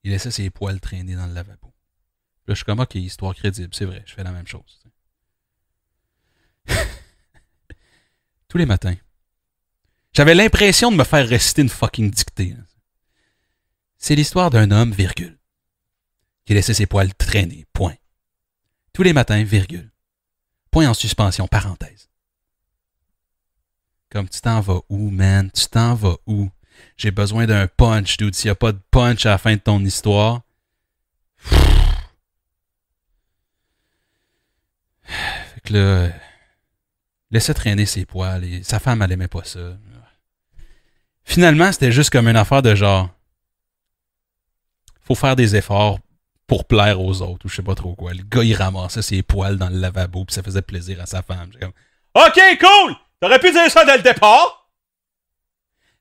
il 0.04 0.12
laissait 0.12 0.32
ses 0.32 0.50
poils 0.50 0.80
traîner 0.80 1.16
dans 1.16 1.28
le 1.28 1.34
lavabo. 1.34 1.68
Là, 2.48 2.54
je 2.54 2.56
suis 2.56 2.64
comme, 2.64 2.80
ok, 2.80 2.96
histoire 2.96 3.36
crédible, 3.36 3.76
c'est 3.76 3.84
vrai, 3.84 4.04
je 4.06 4.14
fais 4.14 4.24
la 4.24 4.32
même 4.32 4.48
chose. 4.48 4.82
Tous 8.48 8.58
les 8.58 8.66
matins. 8.66 8.96
J'avais 10.14 10.34
l'impression 10.34 10.92
de 10.92 10.96
me 10.96 11.04
faire 11.04 11.28
réciter 11.28 11.62
une 11.62 11.68
fucking 11.68 12.10
dictée. 12.10 12.56
C'est 13.98 14.16
l'histoire 14.16 14.50
d'un 14.50 14.72
homme, 14.72 14.94
virgule, 14.94 15.38
qui 16.46 16.54
laissait 16.54 16.74
ses 16.74 16.86
poils 16.86 17.14
traîner, 17.14 17.66
point. 17.74 17.98
Tous 18.98 19.04
les 19.04 19.14
matins, 19.14 19.44
virgule. 19.44 19.92
Point 20.72 20.90
en 20.90 20.96
suspension, 20.96 21.48
parenthèse. 21.48 22.10
Comme 24.10 24.28
tu 24.28 24.42
t'en 24.42 24.60
vas 24.60 24.80
où, 24.90 25.12
man? 25.12 25.52
Tu 25.52 25.68
t'en 25.68 25.94
vas 25.94 26.16
où? 26.26 26.50
J'ai 26.98 27.12
besoin 27.12 27.46
d'un 27.46 27.68
punch, 27.68 28.18
dude. 28.18 28.34
S'il 28.34 28.48
n'y 28.48 28.54
a 28.54 28.56
pas 28.56 28.72
de 28.72 28.80
punch 28.90 29.28
à 29.28 29.30
la 29.30 29.38
fin 29.38 29.54
de 29.54 29.60
ton 29.60 29.86
histoire, 29.86 30.42
fait 31.38 31.60
que 35.64 35.74
là, 35.74 36.10
laissait 37.30 37.54
traîner 37.54 37.86
ses 37.86 38.08
poils 38.08 38.44
et 38.46 38.64
sa 38.64 38.80
femme, 38.80 39.04
elle 39.04 39.12
aimait 39.12 39.28
pas 39.28 39.44
ça. 39.44 39.78
Finalement, 41.24 41.72
c'était 41.72 41.92
juste 41.92 42.10
comme 42.10 42.28
une 42.28 42.36
affaire 42.36 42.64
de 42.64 42.74
genre, 42.74 43.12
faut 45.02 45.14
faire 45.14 45.36
des 45.36 45.56
efforts 45.56 46.00
pour 46.48 46.66
plaire 46.66 47.02
aux 47.02 47.22
autres 47.22 47.46
ou 47.46 47.50
je 47.50 47.56
sais 47.58 47.62
pas 47.62 47.76
trop 47.76 47.94
quoi. 47.94 48.14
Le 48.14 48.24
gars, 48.24 48.44
il 48.44 48.56
ramassait 48.56 49.02
ses 49.02 49.22
poils 49.22 49.58
dans 49.58 49.70
le 49.70 49.78
lavabo 49.78 50.26
puis 50.26 50.34
ça 50.34 50.42
faisait 50.42 50.62
plaisir 50.62 51.02
à 51.02 51.06
sa 51.06 51.22
femme. 51.22 51.50
Comme, 51.60 51.74
OK, 52.16 52.42
cool! 52.60 52.96
T'aurais 53.20 53.40
pu 53.40 53.52
dire 53.52 53.70
ça 53.70 53.84
dès 53.86 53.98
le 53.98 54.04
départ? 54.04 54.70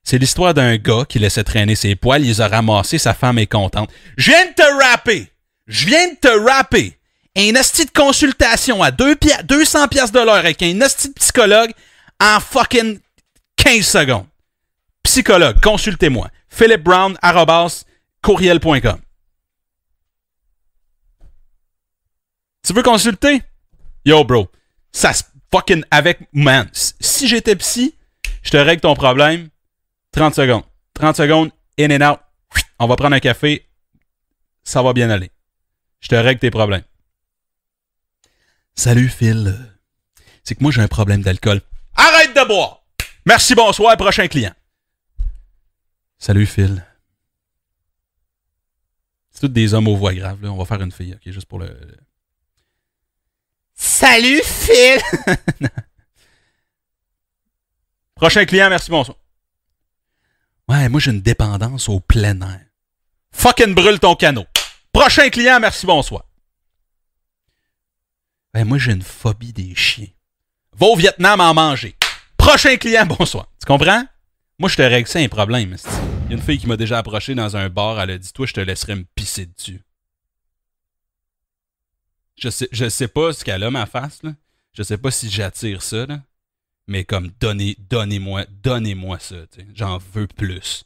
C'est 0.03 0.17
l'histoire 0.17 0.53
d'un 0.53 0.77
gars 0.77 1.03
qui 1.07 1.19
laissait 1.19 1.43
traîner 1.43 1.75
ses 1.75 1.95
poils, 1.95 2.21
il 2.21 2.29
les 2.29 2.41
a 2.41 2.47
ramassés, 2.47 2.97
sa 2.97 3.13
femme 3.13 3.39
est 3.39 3.47
contente. 3.47 3.91
Je 4.15 4.31
viens 4.31 4.45
de 4.45 4.53
te 4.53 4.83
rapper! 4.83 5.29
Je 5.67 5.85
viens 5.85 6.07
de 6.07 6.15
te 6.15 6.49
rapper! 6.49 6.97
Un 7.35 7.55
hostie 7.55 7.85
de 7.85 7.91
consultation 7.91 8.81
à 8.81 8.89
200 8.89 9.87
pièces 9.89 10.11
de 10.11 10.19
l'heure 10.19 10.35
avec 10.35 10.63
un 10.63 10.81
hostie 10.81 11.09
de 11.09 11.13
psychologue 11.13 11.71
en 12.19 12.39
fucking 12.39 12.99
15 13.57 13.85
secondes. 13.85 14.25
Psychologue, 15.03 15.57
consultez-moi. 15.61 16.29
Philip 16.49 16.81
Brown, 16.81 17.17
courriel.com. 18.23 18.99
Tu 22.67 22.73
veux 22.73 22.83
consulter? 22.83 23.41
Yo, 24.03 24.25
bro. 24.25 24.51
Ça 24.91 25.13
se 25.13 25.23
fucking 25.53 25.85
avec. 25.89 26.27
Man, 26.33 26.69
si 26.73 27.25
j'étais 27.25 27.55
psy, 27.55 27.95
je 28.43 28.49
te 28.49 28.57
règle 28.57 28.81
ton 28.81 28.93
problème. 28.93 29.47
30 30.11 30.35
secondes. 30.35 30.63
30 30.95 31.15
secondes, 31.15 31.51
in 31.79 31.91
and 31.91 32.11
out. 32.11 32.19
On 32.79 32.87
va 32.87 32.97
prendre 32.97 33.15
un 33.15 33.21
café. 33.21 33.65
Ça 34.65 34.83
va 34.83 34.91
bien 34.91 35.09
aller. 35.09 35.31
Je 36.01 36.09
te 36.09 36.15
règle 36.15 36.41
tes 36.41 36.51
problèmes. 36.51 36.83
Salut 38.75 39.07
Phil. 39.07 39.57
C'est 40.43 40.55
que 40.55 40.61
moi 40.61 40.73
j'ai 40.73 40.81
un 40.81 40.89
problème 40.89 41.21
d'alcool. 41.21 41.61
Arrête 41.95 42.35
de 42.35 42.45
boire! 42.45 42.83
Merci, 43.25 43.55
bonsoir, 43.55 43.95
prochain 43.95 44.27
client. 44.27 44.53
Salut 46.17 46.45
Phil. 46.45 46.85
C'est 49.31 49.39
tous 49.39 49.47
des 49.47 49.73
hommes 49.73 49.87
aux 49.87 49.95
voix 49.95 50.13
graves, 50.13 50.43
là. 50.43 50.51
On 50.51 50.57
va 50.57 50.65
faire 50.65 50.81
une 50.81 50.91
fille, 50.91 51.13
ok, 51.13 51.31
juste 51.31 51.47
pour 51.47 51.59
le. 51.59 51.97
Salut 53.77 54.41
Phil! 54.43 54.99
prochain 58.15 58.45
client, 58.45 58.69
merci, 58.69 58.89
bonsoir. 58.89 59.17
Ouais, 60.67 60.89
moi 60.89 60.99
j'ai 60.99 61.11
une 61.11 61.21
dépendance 61.21 61.87
au 61.87 61.99
plein 61.99 62.41
air. 62.41 62.65
Fucking 63.31 63.73
brûle 63.75 63.99
ton 63.99 64.15
canot. 64.15 64.47
Prochain 64.91 65.29
client, 65.29 65.59
merci, 65.59 65.85
bonsoir. 65.85 66.23
Ouais, 68.53 68.63
moi 68.63 68.79
j'ai 68.79 68.91
une 68.91 69.03
phobie 69.03 69.53
des 69.53 69.75
chiens. 69.75 70.07
Va 70.75 70.87
au 70.87 70.95
Vietnam 70.95 71.39
en 71.39 71.53
manger. 71.53 71.95
Prochain 72.35 72.75
client, 72.77 73.05
bonsoir. 73.19 73.47
Tu 73.59 73.65
comprends? 73.65 74.03
Moi, 74.59 74.69
je 74.69 74.75
te 74.75 74.81
règle 74.81 75.07
ça 75.07 75.19
un 75.19 75.27
problème. 75.27 75.75
Il 76.25 76.31
y 76.31 76.33
a 76.33 76.37
une 76.37 76.41
fille 76.41 76.57
qui 76.57 76.65
m'a 76.65 76.77
déjà 76.77 76.97
approché 76.97 77.35
dans 77.35 77.55
un 77.55 77.69
bar, 77.69 78.01
elle 78.01 78.09
a 78.09 78.17
dit 78.17 78.33
Toi, 78.33 78.47
je 78.47 78.53
te 78.53 78.59
laisserai 78.59 78.95
me 78.95 79.05
pisser 79.13 79.45
dessus. 79.45 79.81
Je 82.37 82.49
sais, 82.49 82.69
je 82.71 82.87
sais 82.87 83.07
pas 83.07 83.33
ce 83.33 83.43
qu'elle 83.43 83.63
a, 83.63 83.71
ma 83.71 83.85
face. 83.85 84.21
Je 84.73 84.83
sais 84.83 84.97
pas 84.97 85.11
si 85.11 85.29
j'attire 85.29 85.81
ça, 85.81 86.05
mais 86.87 87.03
comme 87.03 87.31
donnez, 87.39 87.75
donnez-moi, 87.79 88.45
donnez-moi 88.49 89.19
ça. 89.19 89.35
J'en 89.73 89.97
veux 89.97 90.27
plus. 90.27 90.85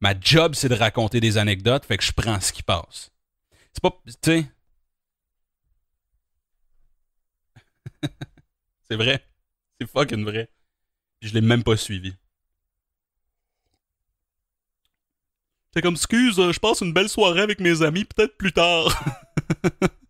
Ma 0.00 0.18
job, 0.18 0.54
c'est 0.54 0.68
de 0.68 0.74
raconter 0.74 1.20
des 1.20 1.38
anecdotes, 1.38 1.84
fait 1.84 1.98
que 1.98 2.04
je 2.04 2.12
prends 2.12 2.40
ce 2.40 2.52
qui 2.52 2.62
passe. 2.62 3.12
C'est 3.72 3.82
pas. 3.82 4.00
Tu 4.06 4.12
sais. 4.22 4.46
c'est 8.88 8.96
vrai. 8.96 9.24
C'est 9.80 9.90
fucking 9.90 10.24
vrai. 10.24 10.48
Puis 11.20 11.30
je 11.30 11.34
l'ai 11.34 11.40
même 11.40 11.62
pas 11.62 11.76
suivi. 11.76 12.14
C'est 15.74 15.82
comme, 15.82 15.94
excuse, 15.94 16.36
je 16.36 16.60
passe 16.60 16.82
une 16.82 16.92
belle 16.92 17.08
soirée 17.08 17.40
avec 17.40 17.60
mes 17.60 17.82
amis, 17.82 18.04
peut-être 18.04 18.36
plus 18.36 18.52
tard. 18.52 18.94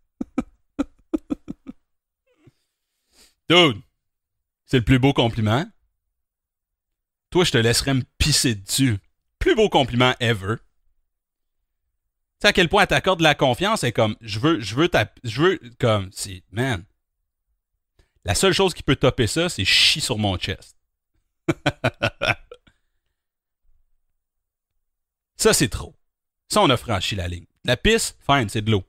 C'est 4.66 4.78
le 4.78 4.84
plus 4.84 4.98
beau 4.98 5.12
compliment. 5.12 5.64
Toi, 7.30 7.44
je 7.44 7.52
te 7.52 7.58
laisserais 7.58 7.94
me 7.94 8.02
pisser 8.18 8.54
dessus. 8.54 8.98
Plus 9.38 9.54
beau 9.54 9.68
compliment 9.68 10.14
ever. 10.20 10.56
Tu 10.56 10.64
sais 12.40 12.48
à 12.48 12.52
quel 12.52 12.68
point 12.68 12.82
elle 12.82 12.88
t'accorde 12.88 13.20
la 13.20 13.34
confiance 13.34 13.84
et 13.84 13.92
comme 13.92 14.16
je 14.20 14.38
veux 14.38 14.60
je 14.60 14.74
veux 14.74 14.88
ta 14.88 15.10
je 15.22 15.42
veux 15.42 15.60
comme 15.78 16.10
c'est 16.12 16.42
man. 16.50 16.84
La 18.24 18.34
seule 18.34 18.52
chose 18.52 18.74
qui 18.74 18.82
peut 18.82 18.96
topper 18.96 19.26
ça, 19.26 19.48
c'est 19.48 19.64
chier 19.64 20.02
sur 20.02 20.18
mon 20.18 20.36
chest. 20.36 20.76
ça 25.36 25.52
c'est 25.52 25.68
trop. 25.68 25.94
Ça 26.48 26.60
on 26.62 26.70
a 26.70 26.76
franchi 26.76 27.14
la 27.14 27.28
ligne. 27.28 27.46
La 27.64 27.76
pisse, 27.76 28.16
fine, 28.26 28.48
c'est 28.48 28.62
de 28.62 28.70
l'eau. 28.70 28.84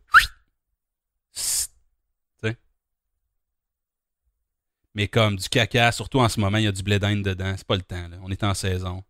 Mais 4.96 5.10
comme 5.10 5.36
du 5.36 5.48
caca, 5.50 5.92
surtout 5.92 6.22
en 6.22 6.30
ce 6.30 6.40
moment, 6.40 6.58
il 6.58 6.64
y 6.64 6.68
a 6.68 6.72
du 6.72 6.82
blé 6.82 7.00
d'Inde 7.00 7.22
dedans. 7.22 7.54
C'est 7.58 7.68
pas 7.68 7.76
le 7.76 7.82
temps, 7.82 8.08
là. 8.08 8.18
On 8.24 8.32
est 8.32 8.44
en 8.44 8.54
saison. 8.54 9.04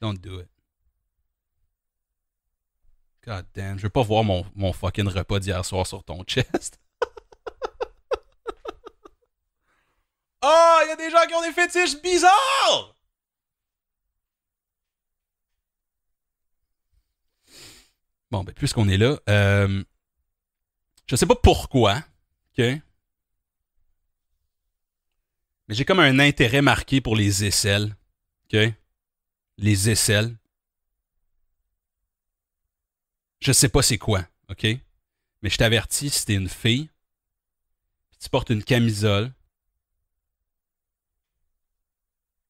Don't 0.00 0.18
do 0.18 0.40
it. 0.40 0.48
God 3.26 3.46
damn, 3.54 3.78
je 3.78 3.82
veux 3.82 3.90
pas 3.90 4.02
voir 4.02 4.22
mon, 4.22 4.72
fucking 4.72 5.08
repas 5.08 5.40
d'hier 5.40 5.64
soir 5.64 5.86
sur 5.86 6.04
ton 6.04 6.22
chest. 6.24 6.78
oh, 10.42 10.78
il 10.84 10.88
y 10.88 10.92
a 10.92 10.96
des 10.96 11.10
gens 11.10 11.26
qui 11.26 11.34
ont 11.34 11.42
des 11.42 11.52
fétiches 11.52 12.00
bizarres! 12.00 12.94
Bon, 18.30 18.44
ben, 18.44 18.54
puisqu'on 18.54 18.88
est 18.88 18.98
là, 18.98 19.18
euh, 19.28 19.82
je 21.06 21.16
sais 21.16 21.26
pas 21.26 21.34
pourquoi, 21.34 22.02
ok? 22.58 22.80
Mais 25.68 25.74
j'ai 25.74 25.84
comme 25.84 26.00
un 26.00 26.18
intérêt 26.18 26.62
marqué 26.62 27.00
pour 27.00 27.14
les 27.14 27.44
aisselles. 27.44 27.94
OK? 28.44 28.58
Les 29.58 29.90
aisselles. 29.90 30.36
Je 33.40 33.52
sais 33.52 33.68
pas 33.68 33.82
c'est 33.82 33.98
quoi, 33.98 34.26
OK? 34.48 34.66
Mais 35.42 35.50
je 35.50 35.56
t'avertis, 35.56 36.10
si 36.10 36.26
t'es 36.26 36.34
une 36.34 36.48
fille, 36.48 36.90
tu 38.18 38.28
portes 38.28 38.50
une 38.50 38.64
camisole, 38.64 39.32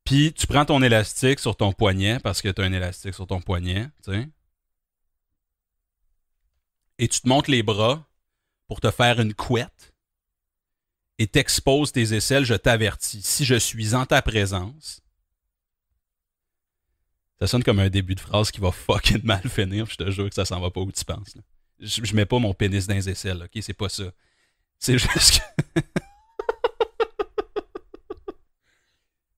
puis 0.04 0.32
tu 0.32 0.46
prends 0.46 0.64
ton 0.64 0.82
élastique 0.82 1.38
sur 1.38 1.56
ton 1.56 1.72
poignet, 1.72 2.18
parce 2.20 2.40
que 2.40 2.48
tu 2.48 2.62
as 2.62 2.64
un 2.64 2.72
élastique 2.72 3.14
sur 3.14 3.26
ton 3.26 3.42
poignet, 3.42 3.90
tu 4.02 4.32
et 7.00 7.08
tu 7.08 7.20
te 7.20 7.28
montes 7.28 7.48
les 7.48 7.62
bras 7.62 8.04
pour 8.66 8.80
te 8.80 8.90
faire 8.90 9.20
une 9.20 9.34
couette, 9.34 9.94
et 11.18 11.26
t'expose 11.26 11.92
tes 11.92 12.14
aisselles, 12.14 12.44
je 12.44 12.54
t'avertis. 12.54 13.22
Si 13.22 13.44
je 13.44 13.56
suis 13.56 13.94
en 13.94 14.06
ta 14.06 14.22
présence, 14.22 15.00
ça 17.40 17.46
sonne 17.46 17.62
comme 17.62 17.80
un 17.80 17.90
début 17.90 18.14
de 18.14 18.20
phrase 18.20 18.50
qui 18.50 18.60
va 18.60 18.72
fucking 18.72 19.22
mal 19.24 19.48
finir. 19.48 19.86
Je 19.86 19.96
te 19.96 20.10
jure 20.10 20.28
que 20.28 20.34
ça 20.34 20.44
s'en 20.44 20.60
va 20.60 20.70
pas 20.70 20.80
où 20.80 20.90
tu 20.92 21.04
penses. 21.04 21.36
Je, 21.80 22.14
mets 22.14 22.26
pas 22.26 22.38
mon 22.38 22.54
pénis 22.54 22.86
dans 22.86 22.94
les 22.94 23.08
aisselles, 23.08 23.42
ok? 23.44 23.62
C'est 23.62 23.74
pas 23.74 23.88
ça. 23.88 24.04
C'est 24.78 24.98
juste 24.98 25.40
que. 25.74 25.80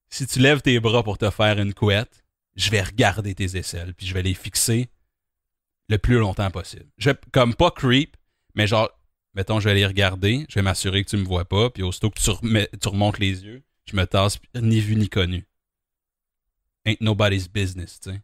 si 0.08 0.26
tu 0.26 0.38
lèves 0.38 0.62
tes 0.62 0.80
bras 0.80 1.02
pour 1.02 1.18
te 1.18 1.30
faire 1.30 1.58
une 1.58 1.74
couette, 1.74 2.24
je 2.56 2.70
vais 2.70 2.82
regarder 2.82 3.34
tes 3.34 3.56
aisselles, 3.56 3.94
puis 3.94 4.06
je 4.06 4.14
vais 4.14 4.22
les 4.22 4.34
fixer 4.34 4.88
le 5.88 5.98
plus 5.98 6.18
longtemps 6.18 6.50
possible. 6.50 6.88
Je, 6.98 7.10
comme 7.32 7.54
pas 7.54 7.70
creep, 7.70 8.16
mais 8.54 8.66
genre, 8.66 8.90
mettons, 9.34 9.60
je 9.60 9.64
vais 9.64 9.72
aller 9.72 9.86
regarder, 9.86 10.46
je 10.48 10.54
vais 10.56 10.62
m'assurer 10.62 11.04
que 11.04 11.10
tu 11.10 11.16
me 11.16 11.24
vois 11.24 11.44
pas, 11.44 11.70
puis 11.70 11.82
aussitôt 11.82 12.10
que 12.10 12.18
tu, 12.18 12.78
tu 12.78 12.88
remontes 12.88 13.18
les 13.18 13.44
yeux, 13.44 13.62
je 13.86 13.96
me 13.96 14.06
tasse 14.06 14.38
ni 14.54 14.80
vu 14.80 14.96
ni 14.96 15.08
connu. 15.08 15.46
Ain't 16.84 17.00
nobody's 17.00 17.48
business, 17.48 18.00
tu 18.00 18.10
sais. 18.10 18.20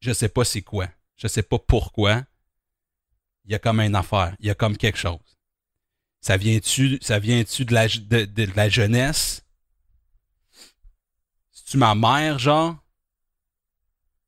Je 0.00 0.12
sais 0.12 0.28
pas 0.28 0.44
c'est 0.44 0.62
quoi. 0.62 0.88
Je 1.16 1.28
sais 1.28 1.42
pas 1.42 1.58
pourquoi. 1.58 2.24
Il 3.44 3.52
y 3.52 3.54
a 3.54 3.58
comme 3.58 3.80
une 3.80 3.94
affaire. 3.94 4.34
Il 4.40 4.46
y 4.46 4.50
a 4.50 4.54
comme 4.54 4.76
quelque 4.76 4.98
chose. 4.98 5.18
Ça 6.20 6.36
vient-tu, 6.36 6.98
ça 7.02 7.18
la, 7.18 7.88
de, 7.88 8.24
de, 8.24 8.56
la 8.56 8.68
jeunesse? 8.68 9.44
C'est-tu 11.50 11.76
ma 11.76 11.94
mère, 11.94 12.38
genre? 12.38 12.76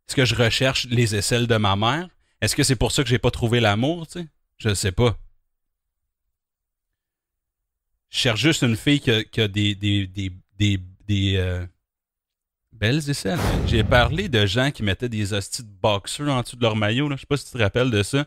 Est-ce 0.08 0.16
que 0.16 0.24
je 0.24 0.34
recherche 0.34 0.86
les 0.86 1.14
aisselles 1.14 1.46
de 1.46 1.56
ma 1.56 1.76
mère? 1.76 2.08
Est-ce 2.40 2.56
que 2.56 2.62
c'est 2.62 2.76
pour 2.76 2.92
ça 2.92 3.02
que 3.02 3.08
j'ai 3.08 3.18
pas 3.18 3.30
trouvé 3.30 3.60
l'amour, 3.60 4.06
tu 4.06 4.20
sais? 4.20 4.28
Je 4.62 4.74
sais 4.74 4.92
pas. 4.92 5.16
Je 8.10 8.18
cherche 8.18 8.40
juste 8.40 8.62
une 8.62 8.76
fille 8.76 9.00
qui 9.00 9.10
a, 9.10 9.48
des, 9.48 9.74
des, 9.74 10.06
des, 10.06 11.36
euh, 11.36 11.66
belles 12.70 13.10
aisselles. 13.10 13.40
J'ai 13.66 13.82
parlé 13.82 14.28
de 14.28 14.46
gens 14.46 14.70
qui 14.70 14.84
mettaient 14.84 15.08
des 15.08 15.32
hosties 15.32 15.64
de 15.64 15.68
boxers 15.68 16.28
en 16.28 16.42
dessous 16.42 16.54
de 16.54 16.62
leur 16.62 16.76
maillot. 16.76 17.08
Là. 17.08 17.16
Je 17.16 17.22
sais 17.22 17.26
pas 17.26 17.36
si 17.36 17.46
tu 17.46 17.52
te 17.52 17.58
rappelles 17.58 17.90
de 17.90 18.04
ça. 18.04 18.24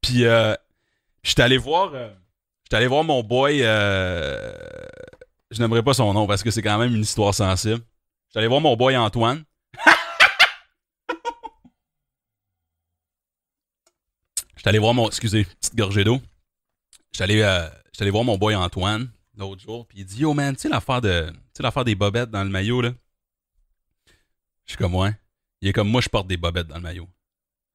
Puis, 0.00 0.24
euh, 0.24 0.54
j'étais 1.22 1.42
allé 1.42 1.56
voir... 1.56 1.92
Euh, 1.94 2.12
j'étais 2.64 2.78
allé 2.78 2.88
voir 2.88 3.04
mon 3.04 3.22
boy... 3.22 3.60
Euh, 3.62 4.52
je 5.52 5.60
n'aimerais 5.60 5.84
pas 5.84 5.94
son 5.94 6.12
nom 6.12 6.26
parce 6.26 6.42
que 6.42 6.50
c'est 6.50 6.62
quand 6.62 6.78
même 6.78 6.96
une 6.96 7.02
histoire 7.02 7.32
sensible. 7.32 7.82
J'étais 8.28 8.40
allé 8.40 8.48
voir 8.48 8.60
mon 8.60 8.74
boy 8.74 8.96
Antoine. 8.96 9.44
J'étais 14.66 14.78
allé 14.78 14.78
voir 14.80 14.94
mon. 14.94 15.06
Excusez, 15.06 15.44
petite 15.44 15.76
gorgée 15.76 16.02
d'eau. 16.02 16.20
J'étais 17.12 17.22
allé, 17.22 17.40
euh, 17.40 18.10
voir 18.10 18.24
mon 18.24 18.36
boy 18.36 18.56
Antoine 18.56 19.08
l'autre 19.36 19.62
jour, 19.62 19.86
puis 19.86 20.00
il 20.00 20.04
dit 20.04 20.22
Yo 20.22 20.34
man, 20.34 20.56
tu 20.56 20.62
sais 20.62 20.68
l'affaire 20.68 21.00
de. 21.00 21.32
Des 21.84 21.94
bobettes 21.94 22.32
dans 22.32 22.42
le 22.42 22.50
maillot, 22.50 22.80
là? 22.80 22.92
Je 24.64 24.72
suis 24.72 24.76
comme, 24.76 24.96
ouais. 24.96 25.14
Il 25.60 25.68
est 25.68 25.72
comme, 25.72 25.88
moi, 25.88 26.00
je 26.00 26.08
porte 26.08 26.26
des 26.26 26.36
bobettes 26.36 26.66
dans 26.66 26.74
le 26.74 26.80
maillot. 26.80 27.08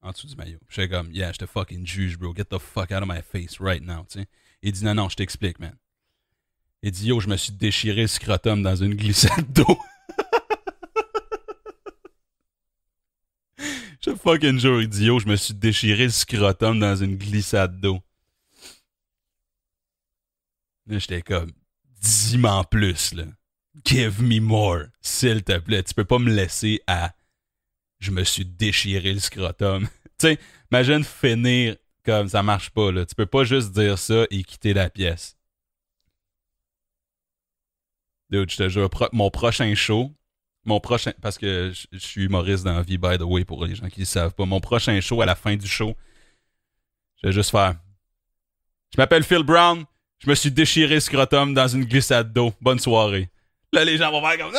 En 0.02 0.12
dessous 0.12 0.28
du 0.28 0.36
maillot. 0.36 0.60
Je 0.68 0.82
suis 0.82 0.90
comme, 0.90 1.14
yeah, 1.14 1.32
je 1.32 1.38
te 1.38 1.46
fucking 1.46 1.88
juge, 1.88 2.18
bro. 2.18 2.36
Get 2.36 2.46
the 2.50 2.60
fuck 2.60 2.92
out 2.92 3.04
of 3.04 3.08
my 3.08 3.22
face 3.22 3.62
right 3.62 3.82
now, 3.82 4.06
tu 4.10 4.20
sais. 4.20 4.28
Il 4.62 4.74
dit, 4.74 4.84
non, 4.84 4.94
non, 4.94 5.08
je 5.08 5.16
t'explique, 5.16 5.60
man. 5.60 5.78
Il 6.84 6.92
dit, 6.92 7.08
yo, 7.08 7.22
je 7.22 7.30
me 7.30 7.38
suis 7.38 7.54
déchiré 7.54 8.02
le 8.02 8.08
scrotum 8.08 8.62
dans 8.62 8.76
une 8.76 8.96
glissade 8.96 9.50
d'eau. 9.54 9.80
je 14.04 14.16
fucking 14.16 14.60
jure, 14.60 14.82
yo, 14.82 15.20
je 15.20 15.28
me 15.28 15.36
suis 15.36 15.54
déchiré 15.54 16.06
le 16.06 16.10
scrotum 16.10 16.80
dans 16.80 16.96
une 16.96 17.18
glissade 17.18 17.80
d'eau. 17.80 18.02
Là, 20.88 20.98
j'étais 20.98 21.22
comme, 21.22 21.52
dis-moi 22.02 22.64
plus, 22.70 23.14
là. 23.14 23.26
Give 23.86 24.22
me 24.22 24.40
more, 24.42 24.86
s'il 25.02 25.44
te 25.44 25.58
plaît. 25.58 25.84
Tu 25.84 25.94
peux 25.94 26.04
pas 26.04 26.20
me 26.20 26.32
laisser 26.32 26.82
à 26.88 27.14
je 28.00 28.12
me 28.12 28.24
suis 28.24 28.46
déchiré 28.46 29.14
le 29.14 29.20
scrotum. 29.20 29.88
tu 30.18 30.28
sais, 30.28 30.40
imagine 30.72 31.04
finir 31.04 31.78
comme 32.04 32.28
ça 32.28 32.42
marche 32.42 32.72
pas, 32.72 32.92
là. 32.92 33.06
Tu 33.06 33.16
peux 33.16 33.28
pas 33.28 33.44
juste 33.44 33.72
dire 33.72 33.98
ça 34.00 34.26
et 34.32 34.44
quitter 34.44 34.74
la 34.74 34.90
pièce. 34.90 35.38
Dude, 38.32 38.50
je 38.50 38.58
te 38.58 38.70
jure, 38.70 38.90
mon 39.14 39.30
prochain 39.30 39.76
show, 39.76 40.12
mon 40.66 40.80
prochain. 40.80 41.12
Parce 41.22 41.38
que 41.38 41.72
je, 41.92 41.98
suis 41.98 42.24
humoriste 42.24 42.64
dans 42.64 42.76
la 42.76 42.84
by 42.84 43.18
the 43.18 43.22
way, 43.22 43.46
pour 43.46 43.66
les 43.66 43.76
gens 43.76 43.88
qui 43.90 44.02
ne 44.02 44.06
savent 44.06 44.34
pas. 44.34 44.46
Mon 44.46 44.60
prochain 44.60 45.00
show, 45.02 45.22
à 45.22 45.26
la 45.26 45.36
fin 45.36 45.56
du 45.56 45.68
show, 45.68 45.96
je 47.22 47.28
vais 47.28 47.34
juste 47.34 47.52
faire. 47.52 47.76
Je 48.94 49.00
m'appelle 49.00 49.24
Phil 49.24 49.44
Brown, 49.44 49.86
je 50.20 50.30
me 50.30 50.36
suis 50.36 50.52
déchiré 50.52 51.00
scrotum 51.00 51.54
dans 51.54 51.68
une 51.68 51.86
glissade 51.86 52.34
d'eau. 52.34 52.54
Bonne 52.62 52.80
soirée. 52.80 53.30
Là, 53.74 53.86
les 53.86 53.98
gens 53.98 54.12
vont 54.12 54.22
faire 54.22 54.38
comme. 54.38 54.54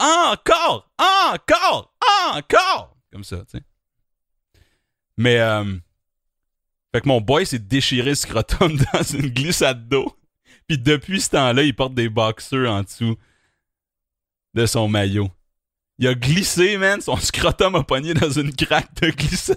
Encore! 0.00 0.90
Encore! 0.98 1.94
Encore! 2.32 2.96
Comme 3.12 3.24
ça, 3.24 3.38
tu 3.38 3.58
sais. 3.58 3.64
Mais, 5.16 5.40
euh, 5.40 5.64
fait 6.94 7.00
que 7.00 7.08
mon 7.08 7.20
boy 7.20 7.44
s'est 7.44 7.58
déchiré 7.58 8.10
le 8.10 8.14
scrotum 8.14 8.78
dans 8.92 9.02
une 9.02 9.28
glissade 9.28 9.88
d'eau. 9.88 10.16
Puis 10.68 10.78
depuis 10.78 11.20
ce 11.20 11.30
temps-là, 11.30 11.62
il 11.62 11.74
porte 11.74 11.94
des 11.94 12.08
boxers 12.08 12.70
en 12.70 12.82
dessous 12.82 13.16
de 14.54 14.66
son 14.66 14.88
maillot. 14.88 15.30
Il 15.98 16.06
a 16.06 16.14
glissé, 16.14 16.76
man. 16.76 17.00
Son 17.00 17.16
scrotum 17.20 17.74
a 17.74 17.82
pogné 17.82 18.14
dans 18.14 18.30
une 18.30 18.54
craque 18.54 18.94
de 19.00 19.10
glissade. 19.10 19.56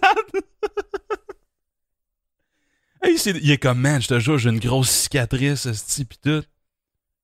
il 3.03 3.51
est 3.51 3.57
comme, 3.57 3.79
man, 3.79 4.01
je 4.01 4.07
te 4.07 4.19
jure, 4.19 4.37
j'ai 4.37 4.49
une 4.49 4.59
grosse 4.59 4.89
cicatrice, 4.89 5.71
ce 5.71 6.03
pis 6.03 6.17
tout. 6.17 6.43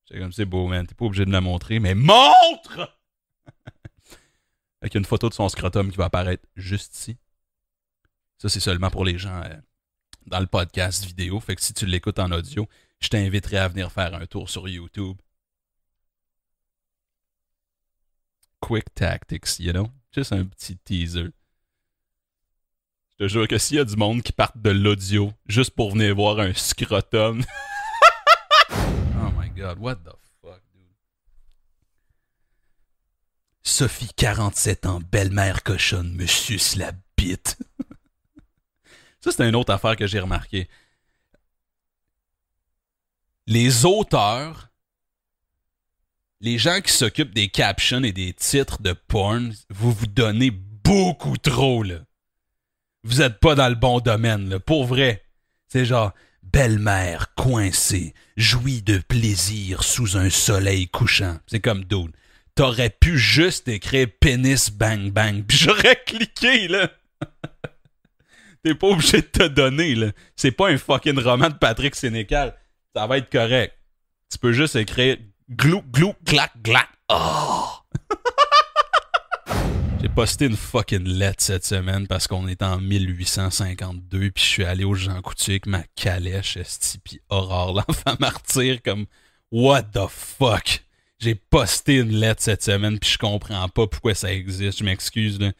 C'est 0.06 0.18
comme, 0.18 0.32
c'est 0.32 0.44
beau, 0.44 0.66
man. 0.66 0.86
T'es 0.86 0.94
pas 0.94 1.04
obligé 1.04 1.24
de 1.24 1.30
me 1.30 1.34
la 1.34 1.40
montrer, 1.40 1.80
mais 1.80 1.94
montre! 1.94 2.98
Avec 4.82 4.94
une 4.94 5.04
photo 5.04 5.28
de 5.28 5.34
son 5.34 5.48
scrotum 5.48 5.90
qui 5.90 5.96
va 5.96 6.06
apparaître 6.06 6.46
juste 6.56 6.96
ici. 6.96 7.16
Ça, 8.38 8.48
c'est 8.48 8.60
seulement 8.60 8.90
pour 8.90 9.04
les 9.04 9.18
gens 9.18 9.42
euh, 9.42 9.56
dans 10.26 10.40
le 10.40 10.46
podcast 10.46 11.04
vidéo. 11.04 11.40
Fait 11.40 11.56
que 11.56 11.62
si 11.62 11.74
tu 11.74 11.86
l'écoutes 11.86 12.20
en 12.20 12.30
audio, 12.30 12.68
je 13.00 13.08
t'inviterai 13.08 13.58
à 13.58 13.68
venir 13.68 13.90
faire 13.90 14.14
un 14.14 14.26
tour 14.26 14.48
sur 14.48 14.68
YouTube. 14.68 15.16
Quick 18.60 18.94
Tactics, 18.94 19.58
you 19.58 19.72
know? 19.72 19.88
Juste 20.12 20.32
un 20.32 20.44
petit 20.46 20.76
teaser. 20.78 21.30
Je 23.18 23.24
te 23.24 23.28
jure 23.28 23.48
que 23.48 23.58
s'il 23.58 23.76
y 23.76 23.80
a 23.80 23.84
du 23.84 23.96
monde 23.96 24.22
qui 24.22 24.32
part 24.32 24.52
de 24.54 24.70
l'audio 24.70 25.32
juste 25.46 25.70
pour 25.70 25.90
venir 25.90 26.14
voir 26.14 26.38
un 26.38 26.54
scrotum. 26.54 27.42
oh 28.70 29.30
my 29.36 29.50
god, 29.50 29.78
what 29.78 29.96
the 29.96 30.14
fuck, 30.40 30.62
dude? 30.72 30.94
Sophie, 33.62 34.10
47 34.16 34.86
ans, 34.86 35.00
belle-mère 35.00 35.62
cochonne, 35.62 36.12
me 36.14 36.26
suce 36.26 36.76
la 36.76 36.92
bite. 37.16 37.58
Ça, 39.20 39.32
c'est 39.32 39.48
une 39.48 39.56
autre 39.56 39.72
affaire 39.72 39.96
que 39.96 40.06
j'ai 40.06 40.20
remarqué. 40.20 40.68
Les 43.46 43.84
auteurs, 43.84 44.67
les 46.40 46.58
gens 46.58 46.80
qui 46.80 46.92
s'occupent 46.92 47.34
des 47.34 47.48
captions 47.48 48.02
et 48.02 48.12
des 48.12 48.32
titres 48.32 48.80
de 48.80 48.92
porn, 48.92 49.52
vous 49.70 49.92
vous 49.92 50.06
donnez 50.06 50.50
beaucoup 50.50 51.36
trop, 51.36 51.82
là. 51.82 52.00
Vous 53.04 53.22
êtes 53.22 53.38
pas 53.40 53.54
dans 53.54 53.68
le 53.68 53.74
bon 53.74 54.00
domaine, 54.00 54.48
là. 54.48 54.60
Pour 54.60 54.84
vrai. 54.84 55.24
C'est 55.66 55.84
genre, 55.84 56.14
belle-mère 56.42 57.34
coincée, 57.34 58.14
jouit 58.36 58.82
de 58.82 58.98
plaisir 58.98 59.82
sous 59.82 60.16
un 60.16 60.30
soleil 60.30 60.88
couchant. 60.88 61.38
C'est 61.46 61.60
comme 61.60 61.84
dude. 61.84 62.12
T'aurais 62.54 62.90
pu 62.90 63.18
juste 63.18 63.68
écrire 63.68 64.08
pénis 64.18 64.70
bang 64.70 65.10
bang, 65.10 65.44
puis 65.44 65.58
j'aurais 65.58 66.02
cliqué, 66.06 66.68
là. 66.68 66.90
T'es 68.64 68.74
pas 68.74 68.88
obligé 68.88 69.18
de 69.18 69.26
te 69.26 69.46
donner, 69.46 69.94
là. 69.94 70.12
C'est 70.36 70.52
pas 70.52 70.70
un 70.70 70.78
fucking 70.78 71.18
roman 71.20 71.48
de 71.48 71.54
Patrick 71.54 71.94
Sénécal. 71.94 72.54
Ça 72.94 73.06
va 73.06 73.18
être 73.18 73.30
correct. 73.30 73.76
Tu 74.30 74.38
peux 74.38 74.52
juste 74.52 74.76
écrire 74.76 75.18
glou, 75.50 75.82
glou, 75.90 76.14
clac, 76.24 76.52
glac. 76.62 76.88
Oh! 77.08 77.68
J'ai 80.00 80.08
posté 80.08 80.46
une 80.46 80.56
fucking 80.56 81.04
lettre 81.04 81.42
cette 81.42 81.64
semaine 81.64 82.06
parce 82.06 82.28
qu'on 82.28 82.46
est 82.46 82.62
en 82.62 82.78
1852 82.78 84.30
puis 84.30 84.44
je 84.44 84.48
suis 84.48 84.64
allé 84.64 84.84
au 84.84 84.94
Jean 84.94 85.20
Coutu 85.22 85.50
avec 85.52 85.66
ma 85.66 85.82
calèche 85.96 86.56
esti 86.56 86.98
pis 86.98 87.20
Aurore 87.30 87.72
l'enfant 87.88 88.16
martyr 88.20 88.80
comme 88.82 89.06
what 89.50 89.82
the 89.94 90.06
fuck? 90.08 90.84
J'ai 91.18 91.34
posté 91.34 91.96
une 91.96 92.12
lettre 92.12 92.42
cette 92.42 92.62
semaine 92.62 92.98
puis 92.98 93.10
je 93.10 93.18
comprends 93.18 93.68
pas 93.68 93.86
pourquoi 93.86 94.14
ça 94.14 94.32
existe. 94.32 94.78
Je 94.78 94.84
m'excuse 94.84 95.40
là. 95.40 95.50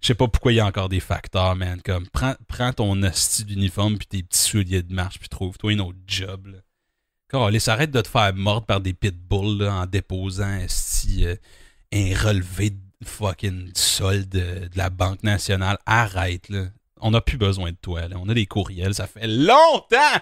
Je 0.00 0.06
sais 0.06 0.14
pas 0.14 0.28
pourquoi 0.28 0.52
il 0.52 0.56
y 0.56 0.60
a 0.60 0.66
encore 0.66 0.88
des 0.88 1.00
facteurs, 1.00 1.56
man. 1.56 1.82
Comme, 1.82 2.06
prends, 2.06 2.36
prends 2.46 2.72
ton 2.72 3.02
hostie 3.02 3.44
d'uniforme 3.44 3.98
puis 3.98 4.06
tes 4.06 4.22
petits 4.22 4.38
souliers 4.38 4.82
de 4.82 4.94
marche 4.94 5.18
puis 5.18 5.28
trouve-toi 5.28 5.72
un 5.72 5.80
autre 5.80 5.98
job, 6.06 6.46
là. 6.46 6.58
Quand 7.28 7.50
arrête 7.66 7.90
de 7.90 8.00
te 8.00 8.08
faire 8.08 8.34
mordre 8.34 8.66
par 8.66 8.80
des 8.80 8.94
pitbulls 8.94 9.68
en 9.68 9.84
déposant 9.84 10.54
esti, 10.54 11.26
euh, 11.26 11.36
un 11.92 12.14
relevé 12.16 12.70
de 12.70 12.78
fucking 13.04 13.70
solde 13.74 14.30
de, 14.30 14.70
la 14.74 14.88
Banque 14.88 15.22
nationale. 15.22 15.78
Arrête, 15.84 16.48
là. 16.48 16.66
On 17.00 17.10
n'a 17.10 17.20
plus 17.20 17.36
besoin 17.36 17.70
de 17.70 17.76
toi, 17.76 18.08
là. 18.08 18.16
On 18.18 18.28
a 18.28 18.34
des 18.34 18.46
courriels, 18.46 18.94
ça 18.94 19.06
fait 19.06 19.26
longtemps! 19.26 20.20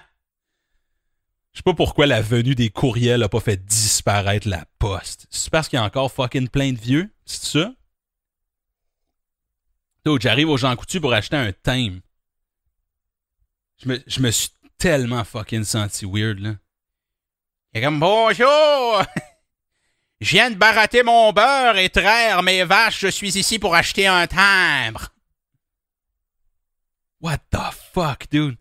Je 1.52 1.60
sais 1.60 1.62
pas 1.64 1.74
pourquoi 1.74 2.06
la 2.06 2.20
venue 2.20 2.54
des 2.54 2.68
courriels 2.68 3.22
a 3.22 3.30
pas 3.30 3.40
fait 3.40 3.64
disparaître 3.64 4.46
la 4.46 4.66
poste. 4.78 5.26
C'est 5.30 5.48
parce 5.48 5.68
qu'il 5.68 5.78
y 5.78 5.80
a 5.80 5.84
encore 5.84 6.12
fucking 6.12 6.48
plein 6.48 6.72
de 6.72 6.78
vieux? 6.78 7.10
C'est 7.24 7.44
ça? 7.44 7.72
j'arrive 10.20 10.50
au 10.50 10.56
Jean 10.56 10.76
Coutu 10.76 11.00
pour 11.00 11.12
acheter 11.14 11.36
un 11.36 11.52
thème. 11.52 12.00
Je 13.82 13.88
me, 13.88 14.02
je 14.06 14.20
me 14.20 14.30
suis 14.30 14.50
tellement 14.76 15.24
fucking 15.24 15.64
senti 15.64 16.04
weird, 16.04 16.40
là. 16.40 16.56
Il 17.72 17.78
est 17.78 17.84
comme 17.84 18.00
bonjour! 18.00 19.02
Je 20.20 20.30
viens 20.30 20.50
de 20.50 20.56
barater 20.56 21.02
mon 21.02 21.32
beurre 21.32 21.76
et 21.76 21.90
traire 21.90 22.42
mes 22.42 22.64
vaches, 22.64 23.00
je 23.00 23.08
suis 23.08 23.36
ici 23.36 23.58
pour 23.58 23.74
acheter 23.74 24.06
un 24.06 24.26
timbre. 24.26 25.10
What 27.20 27.38
the 27.50 27.58
fuck, 27.92 28.26
dude? 28.30 28.56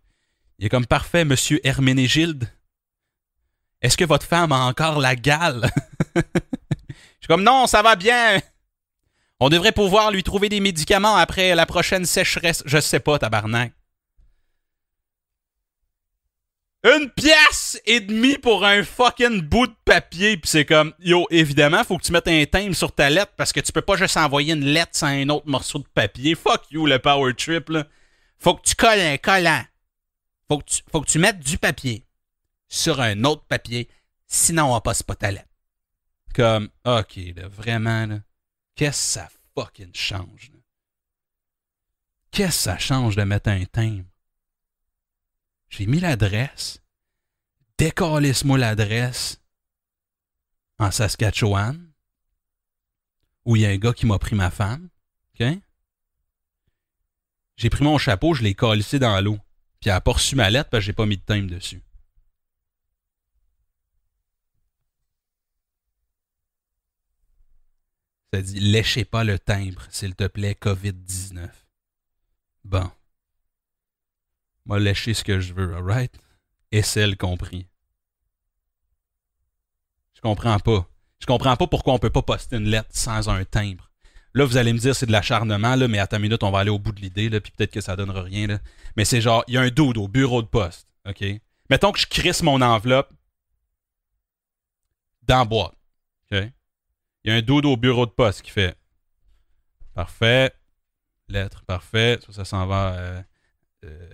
Il 0.60 0.66
est 0.66 0.70
comme 0.70 0.86
parfait, 0.86 1.24
monsieur 1.24 1.66
Herménégilde. 1.66 2.50
Est-ce 3.82 3.96
que 3.96 4.04
votre 4.04 4.26
femme 4.26 4.52
a 4.52 4.66
encore 4.66 5.00
la 5.00 5.16
gale? 5.16 5.70
Je 6.16 6.22
suis 7.22 7.28
comme 7.28 7.44
non, 7.44 7.68
ça 7.68 7.82
va 7.82 7.96
bien. 7.96 8.40
On 9.40 9.50
devrait 9.50 9.72
pouvoir 9.72 10.12
lui 10.12 10.24
trouver 10.24 10.50
des 10.50 10.60
médicaments 10.60 11.16
après 11.16 11.56
la 11.56 11.66
prochaine 11.66 12.06
sécheresse. 12.06 12.64
Je 12.66 12.80
sais 12.80 13.00
pas, 13.00 13.18
tabarnak. 13.18 13.74
Une 16.86 17.10
pièce 17.10 17.82
et 17.88 18.00
demie 18.00 18.38
pour 18.38 18.64
un 18.64 18.84
fucking 18.84 19.42
bout 19.42 19.66
de 19.66 19.76
papier. 19.86 20.38
Puis 20.38 20.48
c'est 20.48 20.66
comme, 20.66 20.94
yo, 21.00 21.26
évidemment, 21.32 21.84
faut 21.84 21.98
que 21.98 22.04
tu 22.04 22.12
mettes 22.12 22.28
un 22.28 22.46
thème 22.46 22.76
sur 22.76 22.92
ta 22.92 23.10
lettre 23.10 23.34
parce 23.36 23.52
que 23.52 23.60
tu 23.60 23.72
peux 23.72 23.82
pas 23.82 23.96
juste 23.96 24.16
envoyer 24.18 24.54
une 24.54 24.66
lettre 24.66 24.92
sans 24.94 25.08
un 25.08 25.28
autre 25.30 25.48
morceau 25.48 25.80
de 25.80 25.88
papier. 25.88 26.36
Fuck 26.36 26.70
you, 26.70 26.86
le 26.86 27.00
power 27.00 27.34
trip, 27.34 27.70
là. 27.70 27.88
Faut 28.38 28.54
que 28.54 28.62
tu 28.62 28.76
colles 28.76 29.00
un 29.00 29.18
collant. 29.18 29.64
Faut 30.48 30.60
que 30.60 30.66
tu, 30.66 30.84
faut 30.92 31.02
que 31.02 31.10
tu 31.10 31.18
mettes 31.18 31.40
du 31.40 31.58
papier 31.58 32.06
sur 32.68 33.02
un 33.02 33.24
autre 33.24 33.46
papier. 33.46 33.90
Sinon, 34.28 34.76
on 34.76 34.80
passe 34.80 35.02
pas 35.02 35.16
ta 35.16 35.32
lettre. 35.32 35.50
Comme, 36.36 36.70
ok, 36.86 37.16
là, 37.36 37.48
vraiment, 37.48 38.06
là. 38.06 38.20
Qu'est-ce 38.76 39.16
que 39.16 39.22
ça 39.22 39.30
fucking 39.58 39.96
change? 39.96 40.52
Qu'est-ce 42.30 42.50
que 42.50 42.54
ça 42.54 42.78
change 42.78 43.16
de 43.16 43.24
mettre 43.24 43.50
un 43.50 43.66
thème? 43.66 44.06
J'ai 45.78 45.88
mis 45.88 46.00
l'adresse. 46.00 46.82
Décalisse-moi 47.78 48.58
l'adresse 48.58 49.42
en 50.80 50.90
Saskatchewan, 50.90 51.92
où 53.44 53.58
il 53.58 53.64
y 53.64 53.66
a 53.66 53.70
un 53.70 53.78
gars 53.78 53.94
qui 53.94 54.06
m'a 54.06 54.18
pris 54.18 54.36
ma 54.36 54.52
femme. 54.52 54.90
OK? 55.34 55.46
J'ai 57.58 57.70
pris 57.70 57.84
mon 57.84 57.98
chapeau, 57.98 58.34
je 58.34 58.44
l'ai 58.44 58.56
calissé 58.56 59.00
dans 59.00 59.20
l'eau. 59.20 59.38
Puis 59.82 59.90
elle 59.90 59.98
a 59.98 60.02
pas 60.02 60.16
ma 60.36 60.50
lettre 60.50 60.70
parce 60.70 60.82
que 60.82 60.86
j'ai 60.86 60.94
pas 60.94 61.06
mis 61.06 61.18
de 61.18 61.22
thème 61.22 61.50
dessus. 61.50 61.82
te 68.32 68.38
dis, 68.38 68.60
léchez 68.60 69.06
pas 69.06 69.24
le 69.24 69.40
timbre, 69.40 69.86
s'il 69.90 70.16
te 70.16 70.28
plaît, 70.28 70.58
COVID-19. 70.60 71.50
Bon. 72.66 72.92
Moi, 74.66 74.80
lécher 74.80 75.14
ce 75.14 75.24
que 75.24 75.40
je 75.40 75.54
veux, 75.54 75.76
alright? 75.76 76.12
Et 76.72 76.82
celle 76.82 77.18
compris. 77.18 77.68
Je 80.14 80.22
comprends 80.22 80.60
pas. 80.60 80.88
Je 81.20 81.26
comprends 81.26 81.56
pas 81.56 81.68
pourquoi 81.68 81.94
on 81.94 82.00
peut 82.00 82.10
pas 82.10 82.22
poster 82.22 82.58
une 82.58 82.68
lettre 82.68 82.90
sans 82.92 83.30
un 83.30 83.46
timbre. 83.46 83.92
Là, 84.34 84.46
vous 84.46 84.58
allez 84.58 84.74
me 84.74 84.80
dire 84.80 84.96
c'est 84.96 85.06
de 85.06 85.12
l'acharnement, 85.12 85.76
là, 85.76 85.88
mais 85.88 86.00
à 86.00 86.08
ta 86.08 86.20
minute, 86.20 86.44
on 86.44 86.52
va 86.52 86.60
aller 86.60 86.70
au 86.70 86.80
bout 86.80 86.92
de 86.92 87.00
l'idée, 87.00 87.30
là, 87.30 87.40
puis 87.40 87.52
peut-être 87.56 87.72
que 87.72 87.82
ça 87.82 87.96
donnera 87.96 88.22
rien. 88.22 88.48
Là. 88.48 88.60
Mais 88.98 89.06
c'est 89.06 89.22
genre, 89.22 89.44
il 89.48 89.54
y 89.54 89.58
a 89.58 89.62
un 89.62 89.70
dodo 89.70 90.04
au 90.04 90.08
bureau 90.08 90.42
de 90.42 90.48
poste. 90.48 90.88
OK? 91.08 91.24
Mettons 91.70 91.92
que 91.92 92.00
je 92.00 92.08
crisse 92.08 92.44
mon 92.44 92.62
enveloppe 92.62 93.14
dans 95.24 95.46
boîte. 95.46 95.74
OK? 96.32 96.40
Il 97.24 97.32
y 97.32 97.34
a 97.34 97.36
un 97.36 97.42
dodo 97.42 97.72
au 97.72 97.78
bureau 97.78 98.06
de 98.06 98.12
poste 98.12 98.42
qui 98.42 98.52
fait 98.52 98.76
Parfait. 99.94 100.52
Lettre, 101.30 101.64
parfait. 101.64 102.20
Ça, 102.26 102.34
ça 102.34 102.46
s'en 102.46 102.68
va 102.68 102.94
euh, 102.96 103.22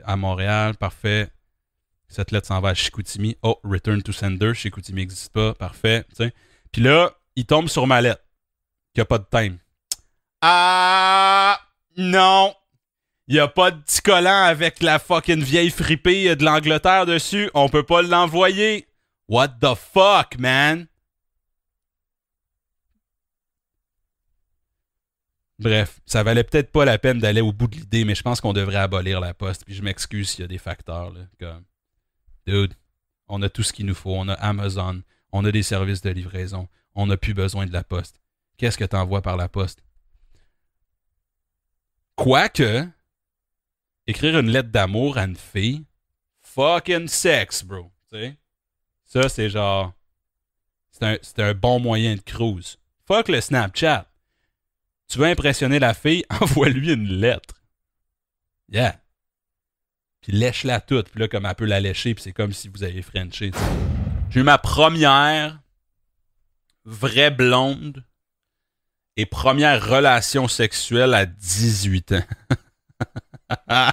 à 0.04 0.16
Montréal. 0.16 0.76
Parfait. 0.78 1.30
Cette 2.08 2.32
lettre 2.32 2.48
s'en 2.48 2.60
va 2.60 2.70
à 2.70 2.74
Chicoutimi. 2.74 3.38
Oh, 3.42 3.60
return 3.64 4.02
to 4.02 4.12
sender. 4.12 4.54
Chicoutimi 4.54 5.02
n'existe 5.02 5.32
pas. 5.32 5.54
Parfait. 5.54 6.06
Puis 6.72 6.82
là, 6.82 7.12
il 7.36 7.46
tombe 7.46 7.70
sur 7.70 7.88
ma 7.88 8.02
lettre 8.02 8.24
qui 8.94 9.00
n'a 9.00 9.06
pas 9.06 9.18
de 9.18 9.26
time. 9.32 9.58
Ah 10.42 11.60
non! 11.98 12.54
Il 13.28 13.36
n'y 13.36 13.40
a 13.40 13.48
pas 13.48 13.72
de 13.72 13.80
petit 13.82 14.02
collant 14.02 14.44
avec 14.44 14.82
la 14.82 15.00
fucking 15.00 15.42
vieille 15.42 15.70
fripée 15.70 16.36
de 16.36 16.44
l'Angleterre 16.44 17.06
dessus. 17.06 17.50
On 17.54 17.70
peut 17.70 17.86
pas 17.86 18.02
l'envoyer. 18.02 18.88
What 19.30 19.50
the 19.62 19.76
fuck, 19.76 20.38
man? 20.38 20.88
Bref, 25.62 26.02
ça 26.08 26.24
valait 26.24 26.44
peut-être 26.44 26.72
pas 26.72 26.86
la 26.86 26.98
peine 26.98 27.20
d'aller 27.20 27.42
au 27.42 27.54
bout 27.54 27.68
de 27.68 27.76
l'idée, 27.76 28.04
mais 28.04 28.16
je 28.16 28.24
pense 28.24 28.42
qu'on 28.42 28.52
devrait 28.52 28.78
abolir 28.78 29.20
la 29.20 29.36
poste. 29.36 29.64
Puis 29.64 29.76
je 29.76 29.84
m'excuse 29.84 30.32
s'il 30.32 30.42
y 30.42 30.44
a 30.44 30.48
des 30.48 30.58
facteurs. 30.58 31.14
Comme, 31.40 31.64
dude, 32.48 32.74
on 33.28 33.42
a 33.44 33.50
tout 33.50 33.62
ce 33.62 33.72
qu'il 33.72 33.86
nous 33.86 33.94
faut. 33.94 34.16
On 34.16 34.28
a 34.28 34.34
Amazon, 34.34 35.04
on 35.32 35.46
a 35.46 35.52
des 35.52 35.62
services 35.62 36.02
de 36.02 36.10
livraison. 36.10 36.68
On 36.96 37.06
n'a 37.06 37.16
plus 37.16 37.36
besoin 37.36 37.68
de 37.68 37.74
la 37.74 37.84
poste. 37.84 38.20
Qu'est-ce 38.58 38.78
que 38.78 38.86
tu 38.86 38.96
envoies 38.96 39.22
par 39.22 39.38
la 39.38 39.50
poste? 39.50 39.84
Quoique, 42.16 42.88
écrire 44.08 44.40
une 44.40 44.50
lettre 44.50 44.70
d'amour 44.70 45.20
à 45.20 45.26
une 45.26 45.36
fille, 45.36 45.86
fucking 46.42 47.08
sex, 47.08 47.64
bro. 47.64 47.92
sais? 48.10 48.36
Ça, 49.06 49.30
c'est 49.30 49.50
genre. 49.50 49.94
C'est 50.92 51.06
un, 51.40 51.50
un, 51.50 51.54
bon 51.54 51.80
moyen 51.80 52.16
de 52.16 52.22
cruise. 52.22 52.78
Fuck 53.06 53.30
le 53.30 53.42
Snapchat. 53.42 54.11
Tu 55.12 55.20
veux 55.20 55.26
impressionner 55.26 55.78
la 55.78 55.94
fille, 55.94 56.24
envoie-lui 56.42 56.94
une 56.94 57.20
lettre. 57.20 57.56
Yeah. 58.72 58.98
Puis 60.22 60.32
lèche-la 60.32 60.80
toute. 60.80 61.10
Puis 61.10 61.20
là, 61.20 61.28
comme 61.28 61.46
elle 61.46 61.56
peut 61.56 61.66
la 61.66 61.82
lécher, 61.82 62.16
puis 62.16 62.24
c'est 62.24 62.32
comme 62.32 62.54
si 62.54 62.70
vous 62.70 62.84
avez 62.84 63.02
Frenché. 63.02 63.52
J'ai 64.30 64.40
eu 64.40 64.44
ma 64.44 64.58
première 64.58 65.60
vraie 66.86 67.30
blonde 67.30 68.06
et 69.18 69.26
première 69.26 69.86
relation 69.86 70.48
sexuelle 70.48 71.14
à 71.14 71.26
18 71.26 72.14
ans. 72.14 72.24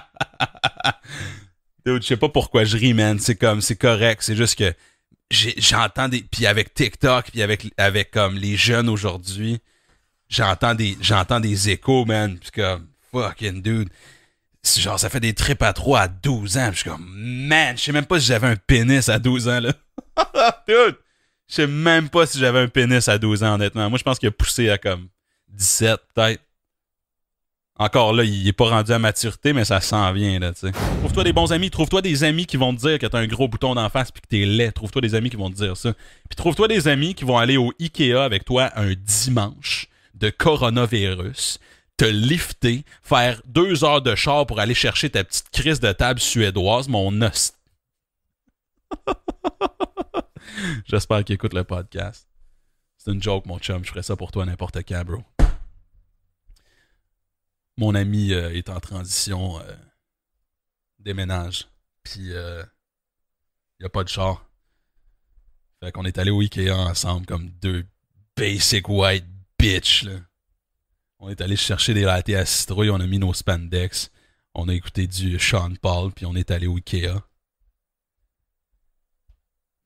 Dude, 1.85 2.03
je 2.03 2.07
sais 2.07 2.17
pas 2.17 2.29
pourquoi 2.29 2.63
je 2.63 2.77
ris, 2.77 2.95
man. 2.95 3.19
C'est 3.19 3.35
comme, 3.35 3.61
c'est 3.61 3.75
correct. 3.75 4.23
C'est 4.23 4.37
juste 4.37 4.57
que 4.57 4.73
j'entends 5.33 6.09
des. 6.09 6.23
Puis 6.23 6.47
avec 6.47 6.75
TikTok, 6.75 7.33
puis 7.33 7.43
avec, 7.43 7.67
avec 7.77 8.13
comme 8.13 8.37
les 8.37 8.57
jeunes 8.57 8.89
aujourd'hui, 8.89 9.61
j'entends 10.29 10.75
des, 10.75 10.97
j'entends 11.01 11.41
des 11.41 11.71
échos, 11.71 12.05
man. 12.05 12.39
Puis 12.39 12.51
comme, 12.51 12.87
fucking 13.13 13.63
dude. 13.63 13.89
Genre, 14.77 15.01
ça 15.01 15.09
fait 15.09 15.21
des 15.21 15.35
trips 15.35 15.63
à 15.63 15.73
trois 15.73 16.01
à 16.01 16.09
12 16.09 16.59
ans. 16.59 16.69
Puis 16.69 16.77
je 16.77 16.81
suis 16.81 16.91
comme, 16.91 17.07
man, 17.09 17.77
je 17.77 17.85
sais 17.85 17.93
même 17.93 18.07
pas 18.07 18.21
si 18.21 18.27
j'avais 18.27 18.49
un 18.49 18.57
pénis 18.57 19.09
à 19.09 19.19
12 19.19 19.49
ans, 19.49 19.61
là. 19.61 19.73
dude! 20.69 20.97
Je 21.49 21.55
sais 21.55 21.67
même 21.67 22.11
pas 22.11 22.27
si 22.27 22.39
j'avais 22.39 22.61
un 22.61 22.69
pénis 22.69 23.09
à 23.09 23.17
12 23.17 23.43
ans, 23.43 23.55
honnêtement. 23.55 23.89
Moi, 23.89 23.99
je 23.99 24.05
pense 24.05 24.19
qu'il 24.19 24.29
a 24.29 24.33
poussé 24.33 24.69
à 24.69 24.77
comme 24.77 25.09
17, 25.49 25.99
peut-être. 26.15 26.43
Encore 27.81 28.13
là, 28.13 28.25
il 28.25 28.47
est 28.47 28.53
pas 28.53 28.69
rendu 28.69 28.91
à 28.93 28.99
maturité, 28.99 29.53
mais 29.53 29.65
ça 29.65 29.81
s'en 29.81 30.13
vient, 30.13 30.41
là, 30.41 30.53
tu 30.53 30.67
sais. 30.67 30.73
Trouve-toi 30.99 31.25
des 31.25 31.33
bons 31.33 31.53
amis. 31.53 31.71
Trouve-toi 31.71 32.03
des 32.03 32.25
amis 32.25 32.45
qui 32.45 32.57
vont 32.57 32.75
te 32.75 32.81
dire 32.81 32.99
que 32.99 33.07
t'as 33.07 33.21
un 33.21 33.29
gros 33.29 33.47
bouton 33.47 33.75
d'en 33.75 33.89
face 33.89 34.11
puis 34.11 34.21
que 34.21 34.27
t'es 34.27 34.45
laid. 34.45 34.73
Trouve-toi 34.73 35.01
des 35.01 35.15
amis 35.15 35.31
qui 35.31 35.37
vont 35.37 35.49
te 35.49 35.55
dire 35.55 35.77
ça. 35.77 35.93
Puis 36.29 36.37
trouve-toi 36.37 36.67
des 36.69 36.89
amis 36.89 37.15
qui 37.15 37.25
vont 37.25 37.39
aller 37.39 37.57
au 37.57 37.73
Ikea 37.81 38.17
avec 38.17 38.45
toi 38.45 38.71
un 38.75 38.93
dimanche 38.95 39.88
de 40.19 40.31
coronavirus, 40.31 41.59
te 41.97 42.05
lifter, 42.05 42.85
faire 43.03 43.41
deux 43.47 43.85
heures 43.85 44.03
de 44.03 44.15
char 44.15 44.47
pour 44.47 44.61
aller 44.61 44.75
chercher 44.75 45.11
ta 45.11 45.25
petite 45.25 45.51
crise 45.51 45.81
de 45.81 45.93
table 45.93 46.21
suédoise, 46.21 46.89
mon 46.89 47.23
os. 47.23 47.53
J'espère 50.87 51.25
qu'il 51.25 51.35
écoute 51.35 51.55
le 51.55 51.65
podcast. 51.65 52.29
C'est 52.97 53.13
une 53.13 53.23
joke, 53.23 53.47
mon 53.47 53.59
chum. 53.59 53.85
Je 53.85 53.91
ferais 53.91 54.03
ça 54.03 54.17
pour 54.17 54.33
toi 54.33 54.45
n'importe 54.45 54.79
quand, 54.87 55.05
bro. 55.05 55.23
Mon 57.77 57.95
ami 57.95 58.33
euh, 58.33 58.51
est 58.53 58.69
en 58.71 58.81
transition, 58.81 59.61
euh, 59.61 59.77
déménage. 60.99 61.69
Puis, 62.03 62.27
il 62.27 62.33
euh, 62.33 62.65
n'y 63.79 63.87
a 63.87 63.89
pas 63.89 64.03
de 64.03 64.09
char. 64.09 64.45
Fait 65.81 65.93
qu'on 65.93 66.05
est 66.05 66.19
allé 66.19 66.33
au 66.33 66.41
Ikea 66.41 66.73
ensemble 66.73 67.25
comme 67.27 67.51
deux 67.51 67.87
basic 68.37 68.89
white 68.89 69.25
bitch, 69.59 70.05
là. 70.05 70.21
On 71.21 71.29
est 71.29 71.41
allé 71.41 71.57
chercher 71.57 71.95
des 71.95 72.03
lattes 72.03 72.29
à 72.31 72.47
citrouille, 72.47 72.91
on 72.91 73.01
a 73.01 73.07
mis 73.07 73.19
nos 73.19 73.35
spandex, 73.35 74.11
on 74.55 74.69
a 74.69 74.75
écouté 74.75 75.07
du 75.07 75.39
Sean 75.39 75.75
Paul, 75.81 76.13
puis 76.13 76.27
on 76.27 76.37
est 76.37 76.51
allé 76.51 76.69
au 76.69 76.77
Ikea. 76.77 77.23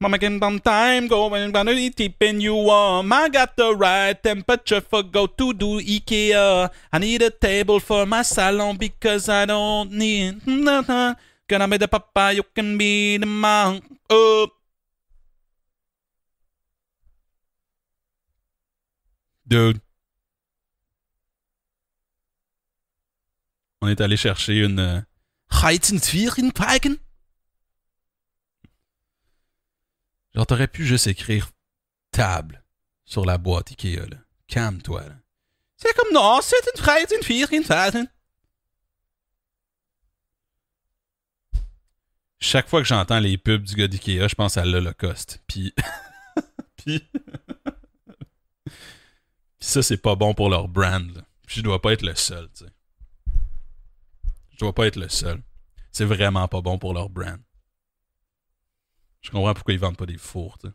Mama 0.02 0.18
can 0.18 0.40
down 0.40 0.58
time, 0.58 1.06
going 1.06 1.52
gonna 1.52 1.72
be 1.72 1.88
keeping 1.94 2.40
you 2.40 2.56
warm. 2.56 3.12
I 3.12 3.28
got 3.28 3.54
the 3.54 3.72
right 3.72 4.20
temperature 4.20 4.80
for 4.80 5.04
go 5.04 5.28
to 5.28 5.52
do 5.54 5.78
IKEA. 5.78 6.70
I 6.92 6.98
need 6.98 7.22
a 7.22 7.30
table 7.30 7.78
for 7.78 8.04
my 8.04 8.22
salon 8.22 8.76
because 8.76 9.28
I 9.28 9.46
don't 9.46 9.92
need. 9.92 10.42
Gonna 11.48 11.68
be 11.68 11.76
the 11.76 11.87
papa, 11.87 12.32
you 12.35 12.42
can 12.52 12.76
be 12.76 13.16
the 13.18 13.26
mom. 13.26 13.80
Oh. 14.11 14.48
On 23.80 23.88
est 23.88 24.00
allé 24.00 24.16
chercher 24.16 24.60
une 24.60 25.04
Heizenfierenpagen. 25.50 26.96
Genre, 30.34 30.46
t'aurais 30.46 30.68
pu 30.68 30.86
juste 30.86 31.06
écrire 31.06 31.50
table 32.10 32.64
sur 33.04 33.24
la 33.24 33.36
boîte 33.38 33.70
Ikea, 33.70 34.06
là. 34.08 34.16
Calme-toi. 34.46 35.02
C'est 35.76 35.94
comme 35.94 36.12
non, 36.14 36.40
c'est 36.40 36.56
une 36.74 36.82
fraise, 36.82 37.08
une. 37.12 38.08
Chaque 42.38 42.68
fois 42.68 42.80
que 42.80 42.88
j'entends 42.88 43.20
les 43.20 43.38
pubs 43.38 43.62
du 43.62 43.74
gars 43.74 43.88
d'Ikea, 43.88 44.28
je 44.28 44.34
pense 44.34 44.56
à 44.56 44.64
l'Holocauste. 44.64 45.42
Puis. 45.46 45.74
Puis. 46.76 47.08
Ça, 49.62 49.81
c'est 49.81 49.96
pas 49.96 50.16
bon 50.16 50.35
pour 50.35 50.51
leur 50.51 50.66
brand. 50.66 51.25
Je 51.46 51.61
dois 51.61 51.81
pas 51.81 51.92
être 51.92 52.03
le 52.03 52.16
seul, 52.16 52.51
tu 52.51 52.64
sais. 52.64 52.70
Je 54.51 54.59
dois 54.59 54.75
pas 54.75 54.88
être 54.88 54.96
le 54.96 55.09
seul. 55.09 55.40
C'est 55.92 56.05
vraiment 56.05 56.48
pas 56.48 56.61
bon 56.61 56.79
pour 56.79 56.92
leur 56.92 57.09
brand. 57.09 57.38
Je 59.20 59.31
comprends 59.31 59.55
pourquoi 59.55 59.72
ils 59.72 59.79
vendent 59.79 59.96
pas 59.96 60.05
des 60.05 60.18
fours, 60.18 60.59
tu 60.59 60.66
sais. 60.66 60.75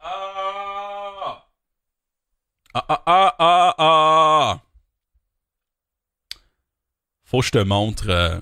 Ah! 0.00 1.48
Ah 2.74 2.84
ah 2.88 3.02
ah 3.06 3.34
ah 3.38 3.74
ah! 3.78 4.62
Faut 7.24 7.40
que 7.40 7.46
je 7.46 7.52
te 7.52 7.64
montre. 7.64 8.10
Euh, 8.10 8.38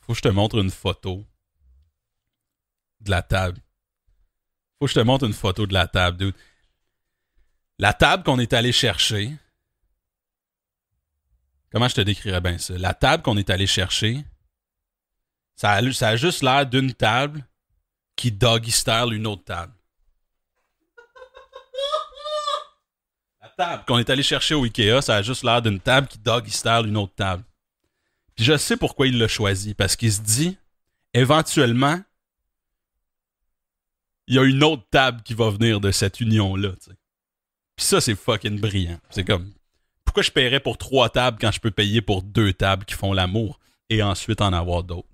faut 0.00 0.12
que 0.12 0.18
je 0.18 0.22
te 0.22 0.28
montre 0.28 0.58
une 0.58 0.70
photo 0.70 1.24
de 3.00 3.10
la 3.10 3.22
table. 3.22 3.58
Faut 4.78 4.86
que 4.86 4.92
je 4.92 4.94
te 4.94 5.04
montre 5.04 5.26
une 5.26 5.32
photo 5.32 5.66
de 5.66 5.74
la 5.74 5.86
table, 5.86 6.16
dude. 6.16 6.34
La 7.78 7.92
table 7.92 8.22
qu'on 8.24 8.38
est 8.38 8.52
allé 8.52 8.72
chercher, 8.72 9.36
Comment 11.70 11.88
je 11.88 11.94
te 11.96 12.00
décrirais 12.00 12.40
bien 12.40 12.58
ça? 12.58 12.78
La 12.78 12.94
table 12.94 13.22
qu'on 13.22 13.36
est 13.36 13.50
allé 13.50 13.66
chercher, 13.66 14.24
ça 15.54 15.72
a, 15.72 16.16
juste 16.16 16.42
l'air 16.42 16.66
d'une 16.66 16.94
table 16.94 17.44
qui 18.16 18.32
doggy 18.32 18.70
style 18.70 19.12
une 19.12 19.26
autre 19.26 19.44
table. 19.44 19.72
La 23.42 23.48
table 23.50 23.84
qu'on 23.86 23.98
est 23.98 24.08
allé 24.08 24.22
chercher 24.22 24.54
au 24.54 24.64
Ikea, 24.64 25.02
ça 25.02 25.16
a 25.16 25.22
juste 25.22 25.42
l'air 25.42 25.60
d'une 25.60 25.80
table 25.80 26.06
qui 26.06 26.18
doggy 26.18 26.50
style 26.50 26.84
une 26.86 26.96
autre 26.96 27.14
table. 27.14 27.44
Puis 28.34 28.44
je 28.44 28.56
sais 28.56 28.76
pourquoi 28.76 29.08
il 29.08 29.18
l'a 29.18 29.28
choisi. 29.28 29.74
Parce 29.74 29.96
qu'il 29.96 30.12
se 30.12 30.20
dit, 30.20 30.56
éventuellement, 31.12 32.00
il 34.28 34.34
y 34.34 34.38
a 34.38 34.44
une 34.44 34.62
autre 34.62 34.84
table 34.90 35.22
qui 35.22 35.32
va 35.32 35.48
venir 35.48 35.80
de 35.80 35.90
cette 35.90 36.20
union-là. 36.20 36.72
Puis 37.76 37.86
ça, 37.86 38.00
c'est 38.00 38.14
fucking 38.14 38.60
brillant. 38.60 38.98
C'est 39.08 39.24
comme, 39.24 39.52
pourquoi 40.04 40.22
je 40.22 40.30
paierais 40.30 40.60
pour 40.60 40.76
trois 40.76 41.08
tables 41.08 41.38
quand 41.40 41.50
je 41.50 41.60
peux 41.60 41.70
payer 41.70 42.02
pour 42.02 42.22
deux 42.22 42.52
tables 42.52 42.84
qui 42.84 42.94
font 42.94 43.14
l'amour 43.14 43.58
et 43.88 44.02
ensuite 44.02 44.42
en 44.42 44.52
avoir 44.52 44.82
d'autres? 44.82 45.08